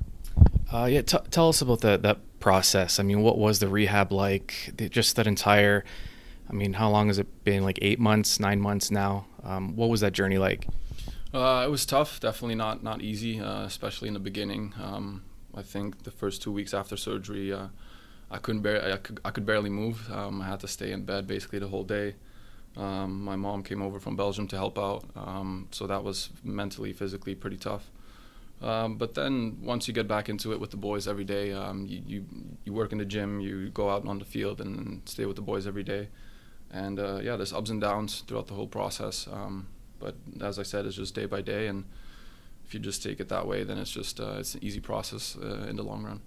Uh, 0.73 0.87
yeah, 0.91 1.03
t- 1.03 1.19
tell 1.31 1.49
us 1.49 1.63
about 1.63 1.81
that 1.83 2.03
that 2.03 2.19
process. 2.41 2.99
I 2.99 3.03
mean, 3.03 3.23
what 3.23 3.39
was 3.39 3.59
the 3.59 3.69
rehab 3.69 4.13
like? 4.13 4.73
The, 4.77 4.89
just 4.89 5.17
that 5.17 5.27
entire. 5.27 5.85
I 6.51 6.55
mean, 6.55 6.73
how 6.73 6.89
long 6.89 7.09
has 7.09 7.19
it 7.19 7.45
been? 7.45 7.63
Like 7.63 7.79
eight 7.83 8.01
months, 8.01 8.41
nine 8.41 8.61
months 8.61 8.91
now. 8.91 9.27
Um, 9.45 9.77
what 9.77 9.91
was 9.91 10.01
that 10.01 10.15
journey 10.15 10.39
like? 10.39 10.67
Uh, 11.33 11.63
it 11.67 11.71
was 11.71 11.85
tough, 11.85 12.21
definitely 12.21 12.55
not 12.55 12.83
not 12.83 13.03
easy, 13.03 13.41
uh, 13.41 13.65
especially 13.65 14.09
in 14.09 14.15
the 14.15 14.21
beginning. 14.21 14.75
Um, 14.83 15.23
I 15.55 15.63
think 15.63 16.05
the 16.05 16.11
first 16.11 16.41
two 16.43 16.53
weeks 16.53 16.73
after 16.73 16.97
surgery, 16.97 17.53
uh, 17.53 17.69
I 18.31 18.39
couldn't 18.39 18.63
bear, 18.63 18.95
I 18.95 18.97
could, 18.97 19.21
I 19.25 19.31
could 19.31 19.45
barely 19.45 19.71
move. 19.71 20.11
Um, 20.11 20.41
I 20.41 20.47
had 20.47 20.61
to 20.61 20.69
stay 20.69 20.91
in 20.93 21.05
bed 21.05 21.27
basically 21.27 21.59
the 21.59 21.69
whole 21.69 21.85
day. 21.85 22.15
Um, 22.77 23.25
my 23.25 23.37
mom 23.37 23.63
came 23.63 23.83
over 23.83 23.99
from 23.99 24.17
Belgium 24.17 24.47
to 24.49 24.57
help 24.57 24.79
out, 24.79 25.05
um, 25.17 25.69
so 25.71 25.87
that 25.87 26.05
was 26.05 26.31
mentally, 26.45 26.93
physically 26.93 27.35
pretty 27.35 27.57
tough. 27.57 27.91
Um, 28.63 28.97
but 28.97 29.15
then 29.15 29.59
once 29.63 29.89
you 29.89 29.95
get 29.95 30.09
back 30.09 30.29
into 30.29 30.53
it 30.53 30.61
with 30.61 30.71
the 30.71 30.77
boys 30.77 31.09
every 31.09 31.25
day, 31.25 31.53
um, 31.53 31.87
you, 31.87 32.03
you, 32.07 32.25
you 32.65 32.73
work 32.73 32.93
in 32.93 32.99
the 32.99 33.05
gym, 33.05 33.41
you 33.41 33.71
go 33.71 33.91
out 33.91 34.07
on 34.07 34.19
the 34.19 34.25
field 34.25 34.61
and 34.61 35.03
stay 35.07 35.27
with 35.27 35.37
the 35.37 35.43
boys 35.43 35.67
every 35.67 35.83
day, 35.83 36.09
and 36.71 36.99
uh, 36.99 37.19
yeah, 37.23 37.37
there's 37.37 37.53
ups 37.53 37.71
and 37.71 37.81
downs 37.81 38.23
throughout 38.27 38.47
the 38.47 38.55
whole 38.55 38.69
process. 38.69 39.29
But 39.99 40.17
as 40.41 40.59
I 40.59 40.63
said, 40.63 40.87
it's 40.87 40.97
just 40.97 41.15
day 41.15 41.27
by 41.27 41.41
day, 41.41 41.67
and 41.67 41.85
if 42.65 42.75
you 42.75 42.81
just 42.81 43.03
take 43.03 43.21
it 43.21 43.29
that 43.29 43.47
way, 43.47 43.65
then 43.65 43.79
it's 43.79 43.91
just 43.91 44.21
uh, 44.21 44.37
it's 44.39 44.55
an 44.55 44.63
easy 44.63 44.81
process 44.81 45.37
uh, 45.41 45.67
in 45.69 45.77
the 45.77 45.83
long 45.83 46.05
run. 46.05 46.21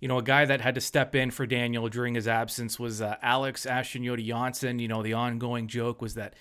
You 0.00 0.08
know, 0.08 0.18
a 0.18 0.22
guy 0.22 0.46
that 0.46 0.62
had 0.62 0.74
to 0.76 0.80
step 0.80 1.14
in 1.14 1.30
for 1.30 1.44
Daniel 1.44 1.88
during 1.88 2.14
his 2.14 2.26
absence 2.26 2.78
was 2.78 3.02
uh, 3.02 3.16
Alex 3.20 3.66
Achinioti-Jönsson. 3.66 4.80
You 4.80 4.88
know, 4.88 5.02
the 5.02 5.12
ongoing 5.12 5.68
joke 5.68 6.00
was 6.00 6.14
that 6.14 6.34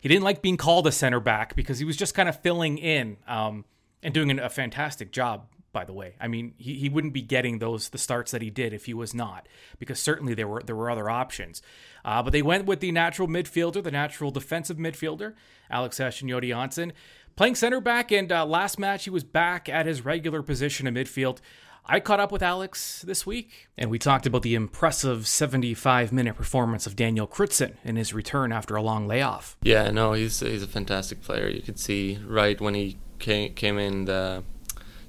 he 0.00 0.08
didn't 0.08 0.24
like 0.24 0.40
being 0.40 0.56
called 0.56 0.86
a 0.86 0.92
center 0.92 1.20
back 1.20 1.54
because 1.54 1.78
he 1.78 1.84
was 1.84 1.96
just 1.96 2.14
kind 2.14 2.28
of 2.28 2.40
filling 2.40 2.78
in 2.78 3.18
um, 3.28 3.66
and 4.02 4.14
doing 4.14 4.38
a 4.38 4.48
fantastic 4.48 5.12
job. 5.12 5.46
By 5.72 5.84
the 5.84 5.92
way, 5.92 6.14
I 6.20 6.28
mean 6.28 6.54
he, 6.58 6.74
he 6.74 6.88
wouldn't 6.88 7.14
be 7.14 7.22
getting 7.22 7.58
those 7.58 7.88
the 7.88 7.98
starts 7.98 8.30
that 8.32 8.42
he 8.42 8.50
did 8.50 8.72
if 8.72 8.84
he 8.84 8.94
was 8.94 9.14
not, 9.14 9.48
because 9.78 9.98
certainly 9.98 10.34
there 10.34 10.48
were 10.48 10.62
there 10.62 10.76
were 10.76 10.90
other 10.90 11.08
options. 11.08 11.62
Uh, 12.04 12.22
but 12.22 12.32
they 12.32 12.42
went 12.42 12.66
with 12.66 12.80
the 12.80 12.92
natural 12.92 13.28
midfielder, 13.28 13.82
the 13.82 13.90
natural 13.90 14.30
defensive 14.30 14.76
midfielder, 14.76 15.34
Alex 15.70 15.98
Achinioti-Jönsson, 15.98 16.92
playing 17.36 17.54
center 17.54 17.80
back. 17.80 18.12
And 18.12 18.30
uh, 18.30 18.44
last 18.44 18.78
match 18.78 19.04
he 19.04 19.10
was 19.10 19.24
back 19.24 19.68
at 19.68 19.86
his 19.86 20.04
regular 20.04 20.42
position 20.42 20.86
in 20.86 20.94
midfield. 20.94 21.38
I 21.84 21.98
caught 21.98 22.20
up 22.20 22.30
with 22.30 22.42
Alex 22.42 23.02
this 23.02 23.26
week, 23.26 23.68
and 23.76 23.90
we 23.90 23.98
talked 23.98 24.24
about 24.24 24.42
the 24.42 24.54
impressive 24.54 25.26
75 25.26 26.12
minute 26.12 26.36
performance 26.36 26.86
of 26.86 26.94
Daniel 26.94 27.26
Krutzen 27.26 27.74
in 27.82 27.96
his 27.96 28.14
return 28.14 28.52
after 28.52 28.76
a 28.76 28.82
long 28.82 29.08
layoff. 29.08 29.56
Yeah, 29.62 29.90
no, 29.90 30.12
he's 30.12 30.38
he's 30.40 30.62
a 30.62 30.68
fantastic 30.68 31.22
player. 31.22 31.48
You 31.48 31.60
could 31.60 31.80
see 31.80 32.20
right 32.24 32.60
when 32.60 32.74
he 32.74 32.98
came 33.18 33.54
came 33.54 33.78
in 33.78 34.04
the 34.04 34.44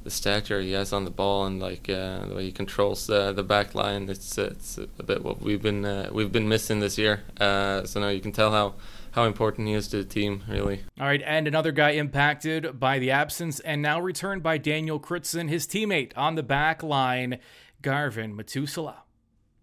the 0.03 0.11
stature 0.11 0.61
he 0.61 0.73
has 0.73 0.91
on 0.91 1.05
the 1.05 1.11
ball 1.11 1.45
and 1.45 1.59
like 1.59 1.89
uh, 1.89 2.25
the 2.25 2.35
way 2.35 2.43
he 2.43 2.51
controls 2.51 3.07
the 3.07 3.31
the 3.31 3.43
back 3.43 3.73
line. 3.73 4.09
It's 4.09 4.37
it's 4.37 4.77
a 4.77 5.03
bit 5.03 5.23
what 5.23 5.41
we've 5.41 5.61
been 5.61 5.85
uh, 5.85 6.09
we've 6.11 6.31
been 6.31 6.47
missing 6.47 6.79
this 6.79 6.97
year. 6.97 7.23
Uh, 7.39 7.85
so 7.85 7.99
now 7.99 8.09
you 8.09 8.21
can 8.21 8.31
tell 8.31 8.51
how 8.51 8.75
how 9.11 9.25
important 9.25 9.67
he 9.67 9.75
is 9.75 9.87
to 9.89 9.97
the 9.97 10.03
team, 10.03 10.43
really. 10.47 10.81
All 10.99 11.05
right, 11.05 11.21
and 11.23 11.47
another 11.47 11.71
guy 11.71 11.91
impacted 11.91 12.79
by 12.79 12.97
the 12.97 13.11
absence 13.11 13.59
and 13.59 13.81
now 13.81 13.99
returned 13.99 14.41
by 14.41 14.57
Daniel 14.57 14.99
Krutzen, 14.99 15.49
his 15.49 15.67
teammate 15.67 16.13
on 16.17 16.33
the 16.33 16.41
back 16.41 16.81
line, 16.81 17.39
Garven 17.83 18.35
Metusala. 18.35 18.95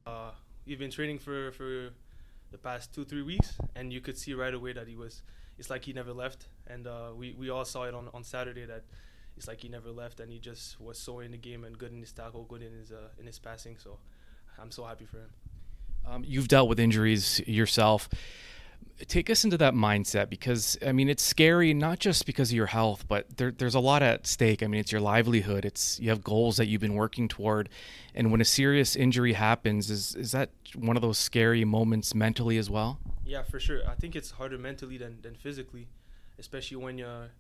Uh, 0.07 0.31
we've 0.67 0.79
been 0.79 0.91
training 0.91 1.19
for, 1.19 1.51
for 1.51 1.91
the 2.53 2.59
past 2.59 2.95
two, 2.95 3.05
three 3.05 3.23
weeks, 3.23 3.59
and 3.75 3.93
you 3.93 4.01
could 4.01 4.17
see 4.17 4.35
right 4.35 4.55
away 4.55 4.73
that 4.73 4.87
he 4.87 4.95
was, 4.95 5.23
it's 5.59 5.69
like 5.69 5.85
he 5.85 5.93
never 5.93 6.13
left. 6.13 6.47
And 6.69 6.87
uh, 6.87 7.11
we, 7.17 7.35
we 7.37 7.51
all 7.51 7.65
saw 7.65 7.85
it 7.85 7.95
on, 7.95 8.09
on 8.15 8.23
Saturday 8.23 8.67
that 8.67 8.85
it's 9.37 9.49
like 9.49 9.61
he 9.61 9.69
never 9.69 9.91
left, 9.91 10.21
and 10.21 10.31
he 10.31 10.39
just 10.39 10.81
was 10.81 10.99
so 10.99 11.21
in 11.21 11.33
the 11.33 11.39
game 11.39 11.65
and 11.65 11.79
good 11.79 11.93
in 11.93 12.01
his 12.01 12.13
tackle, 12.13 12.45
good 12.45 12.63
in 12.63 12.73
his, 12.73 12.93
uh, 12.93 13.09
in 13.19 13.27
his 13.27 13.39
passing. 13.39 13.77
So 13.79 13.99
I'm 14.59 14.71
so 14.71 14.85
happy 14.85 15.07
for 15.07 15.19
him. 15.19 15.31
Um, 16.07 16.25
you've 16.27 16.49
dealt 16.49 16.69
with 16.69 16.81
injuries 16.81 17.41
yourself 17.47 18.09
take 19.07 19.31
us 19.31 19.45
into 19.45 19.57
that 19.59 19.75
mindset 19.75 20.29
because 20.29 20.79
I 20.87 20.93
mean 20.93 21.09
it's 21.09 21.23
scary 21.23 21.73
not 21.75 21.99
just 21.99 22.27
because 22.27 22.51
of 22.51 22.57
your 22.57 22.67
health, 22.67 23.07
but 23.09 23.37
there, 23.37 23.51
there's 23.51 23.75
a 23.75 23.81
lot 23.81 24.03
at 24.03 24.27
stake. 24.27 24.63
I 24.63 24.67
mean 24.67 24.81
it's 24.81 24.93
your 24.93 25.01
livelihood. 25.01 25.65
It's 25.65 25.99
you 26.01 26.11
have 26.11 26.23
goals 26.23 26.57
that 26.59 26.67
you've 26.67 26.81
been 26.81 26.95
working 26.95 27.29
toward, 27.29 27.69
and 28.15 28.31
when 28.31 28.41
a 28.41 28.45
serious 28.45 28.97
injury 28.97 29.33
happens, 29.35 29.91
is 29.91 30.15
is 30.15 30.33
that 30.33 30.51
one 30.75 30.97
of 30.97 31.03
those 31.03 31.19
scary 31.19 31.65
moments 31.65 32.15
mentally 32.15 32.59
as 32.59 32.69
well? 32.69 32.99
Yeah, 33.25 33.43
for 33.43 33.61
sure. 33.61 33.81
I 33.89 33.95
think 33.95 34.17
it's 34.17 34.33
harder 34.33 34.59
mentally 34.59 34.99
than, 34.99 35.19
than 35.23 35.37
physically, 35.37 35.87
especially 36.39 36.79
when 36.79 36.99
you're 36.99 37.31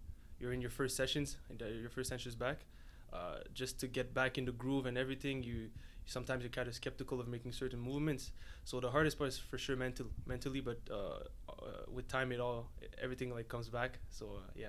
you're 0.40 0.52
in 0.52 0.60
your 0.60 0.70
first 0.70 0.96
sessions 0.96 1.36
and 1.48 1.60
your 1.60 1.90
first 1.90 2.08
sessions 2.08 2.34
back. 2.34 2.64
Uh, 3.12 3.38
just 3.52 3.78
to 3.80 3.86
get 3.88 4.14
back 4.14 4.38
in 4.38 4.44
the 4.44 4.52
groove 4.52 4.86
and 4.86 4.96
everything, 4.96 5.42
you 5.42 5.68
sometimes 6.06 6.42
you're 6.42 6.50
kind 6.50 6.68
of 6.68 6.74
skeptical 6.74 7.20
of 7.20 7.28
making 7.28 7.52
certain 7.52 7.78
movements. 7.78 8.32
So 8.64 8.80
the 8.80 8.90
hardest 8.90 9.18
part 9.18 9.28
is 9.28 9.38
for 9.38 9.58
sure 9.58 9.76
mental, 9.76 10.06
mentally, 10.26 10.60
but 10.60 10.78
uh, 10.90 10.94
uh, 11.48 11.52
with 11.92 12.08
time, 12.08 12.32
it 12.32 12.40
all 12.40 12.68
everything 13.02 13.32
like 13.34 13.48
comes 13.48 13.68
back. 13.68 13.98
So 14.10 14.26
uh, 14.26 14.50
yeah. 14.54 14.68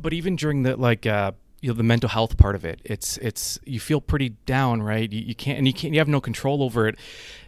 But 0.00 0.12
even 0.12 0.36
during 0.36 0.62
the 0.64 0.76
like 0.76 1.06
uh, 1.06 1.32
you 1.60 1.70
know 1.70 1.76
the 1.76 1.82
mental 1.82 2.08
health 2.08 2.36
part 2.36 2.54
of 2.54 2.64
it, 2.64 2.80
it's 2.84 3.18
it's 3.18 3.58
you 3.64 3.80
feel 3.80 4.00
pretty 4.00 4.30
down, 4.46 4.82
right? 4.82 5.10
You, 5.10 5.20
you 5.20 5.34
can't 5.34 5.58
and 5.58 5.66
you 5.66 5.72
can't 5.72 5.94
you 5.94 6.00
have 6.00 6.08
no 6.08 6.20
control 6.20 6.62
over 6.62 6.88
it, 6.88 6.96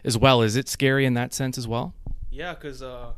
as 0.03 0.17
well. 0.17 0.41
Is 0.41 0.55
it 0.55 0.67
scary 0.67 1.05
in 1.05 1.13
that 1.15 1.33
sense 1.33 1.57
as 1.57 1.67
well? 1.67 1.93
Yeah, 2.29 2.53
because 2.53 2.81
uh, 2.81 3.11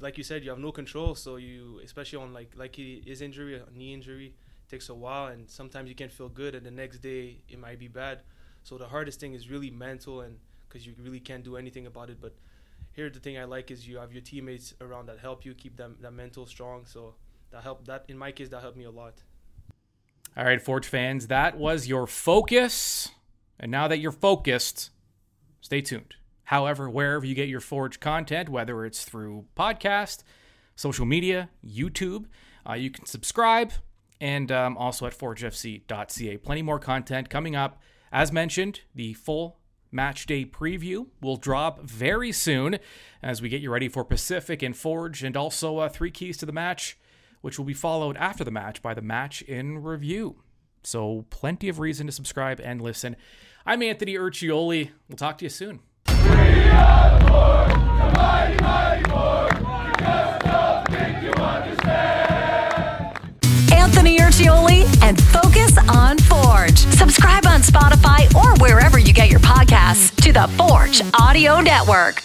like 0.00 0.18
you 0.18 0.24
said, 0.24 0.44
you 0.44 0.50
have 0.50 0.58
no 0.58 0.72
control. 0.72 1.14
So 1.14 1.36
you, 1.36 1.80
especially 1.84 2.18
on 2.18 2.32
like 2.32 2.52
like 2.56 2.76
his 2.76 3.20
injury, 3.22 3.56
a 3.56 3.64
knee 3.76 3.94
injury, 3.94 4.34
takes 4.68 4.88
a 4.88 4.94
while, 4.94 5.26
and 5.26 5.48
sometimes 5.48 5.88
you 5.88 5.94
can 5.94 6.08
feel 6.08 6.28
good, 6.28 6.54
and 6.54 6.64
the 6.64 6.70
next 6.70 6.98
day 6.98 7.38
it 7.48 7.58
might 7.58 7.78
be 7.78 7.88
bad. 7.88 8.22
So 8.62 8.78
the 8.78 8.88
hardest 8.88 9.20
thing 9.20 9.34
is 9.34 9.48
really 9.50 9.70
mental, 9.70 10.22
and 10.22 10.38
because 10.68 10.86
you 10.86 10.94
really 10.98 11.20
can't 11.20 11.44
do 11.44 11.56
anything 11.56 11.86
about 11.86 12.10
it. 12.10 12.20
But 12.20 12.34
here, 12.92 13.10
the 13.10 13.20
thing 13.20 13.38
I 13.38 13.44
like 13.44 13.70
is 13.70 13.86
you 13.86 13.98
have 13.98 14.12
your 14.12 14.22
teammates 14.22 14.74
around 14.80 15.06
that 15.06 15.18
help 15.18 15.44
you 15.44 15.54
keep 15.54 15.76
them 15.76 15.96
that 16.00 16.12
mental 16.12 16.46
strong. 16.46 16.84
So 16.86 17.14
that 17.50 17.62
helped. 17.62 17.86
That 17.86 18.04
in 18.08 18.18
my 18.18 18.32
case, 18.32 18.48
that 18.50 18.60
helped 18.62 18.76
me 18.76 18.84
a 18.84 18.90
lot. 18.90 19.22
All 20.36 20.44
right, 20.44 20.60
Forge 20.60 20.86
fans, 20.86 21.28
that 21.28 21.56
was 21.56 21.88
your 21.88 22.06
focus. 22.06 23.08
And 23.58 23.70
now 23.70 23.88
that 23.88 24.00
you're 24.00 24.12
focused, 24.12 24.90
stay 25.62 25.80
tuned. 25.80 26.16
However, 26.46 26.88
wherever 26.88 27.26
you 27.26 27.34
get 27.34 27.48
your 27.48 27.60
Forge 27.60 27.98
content, 27.98 28.48
whether 28.48 28.84
it's 28.84 29.04
through 29.04 29.46
podcast, 29.56 30.22
social 30.76 31.04
media, 31.04 31.50
YouTube, 31.64 32.26
uh, 32.68 32.74
you 32.74 32.90
can 32.90 33.04
subscribe, 33.04 33.72
and 34.20 34.50
um, 34.52 34.76
also 34.76 35.06
at 35.06 35.16
forgefc.ca. 35.16 36.36
Plenty 36.38 36.62
more 36.62 36.78
content 36.78 37.28
coming 37.28 37.56
up. 37.56 37.80
As 38.12 38.30
mentioned, 38.30 38.82
the 38.94 39.14
full 39.14 39.58
match 39.90 40.26
day 40.26 40.44
preview 40.44 41.06
will 41.20 41.36
drop 41.36 41.82
very 41.82 42.30
soon 42.30 42.78
as 43.22 43.42
we 43.42 43.48
get 43.48 43.60
you 43.60 43.70
ready 43.70 43.88
for 43.88 44.04
Pacific 44.04 44.62
and 44.62 44.76
Forge, 44.76 45.24
and 45.24 45.36
also 45.36 45.78
uh, 45.78 45.88
three 45.88 46.12
keys 46.12 46.36
to 46.36 46.46
the 46.46 46.52
match, 46.52 46.96
which 47.40 47.58
will 47.58 47.66
be 47.66 47.74
followed 47.74 48.16
after 48.18 48.44
the 48.44 48.52
match 48.52 48.82
by 48.82 48.94
the 48.94 49.02
match 49.02 49.42
in 49.42 49.82
review. 49.82 50.36
So, 50.84 51.26
plenty 51.30 51.68
of 51.68 51.80
reason 51.80 52.06
to 52.06 52.12
subscribe 52.12 52.60
and 52.60 52.80
listen. 52.80 53.16
I'm 53.66 53.82
Anthony 53.82 54.14
Urciuoli. 54.14 54.90
We'll 55.08 55.16
talk 55.16 55.38
to 55.38 55.44
you 55.44 55.50
soon. 55.50 55.80
Anthony 63.72 64.18
and 65.02 65.20
Focus 65.20 65.78
on 65.88 66.18
Forge. 66.18 66.78
Subscribe 66.78 67.46
on 67.46 67.60
Spotify 67.60 68.32
or 68.34 68.54
wherever 68.60 68.98
you 68.98 69.12
get 69.12 69.30
your 69.30 69.40
podcasts 69.40 70.14
to 70.22 70.32
the 70.32 70.48
Forge 70.56 71.02
Audio 71.14 71.60
Network. 71.60 72.22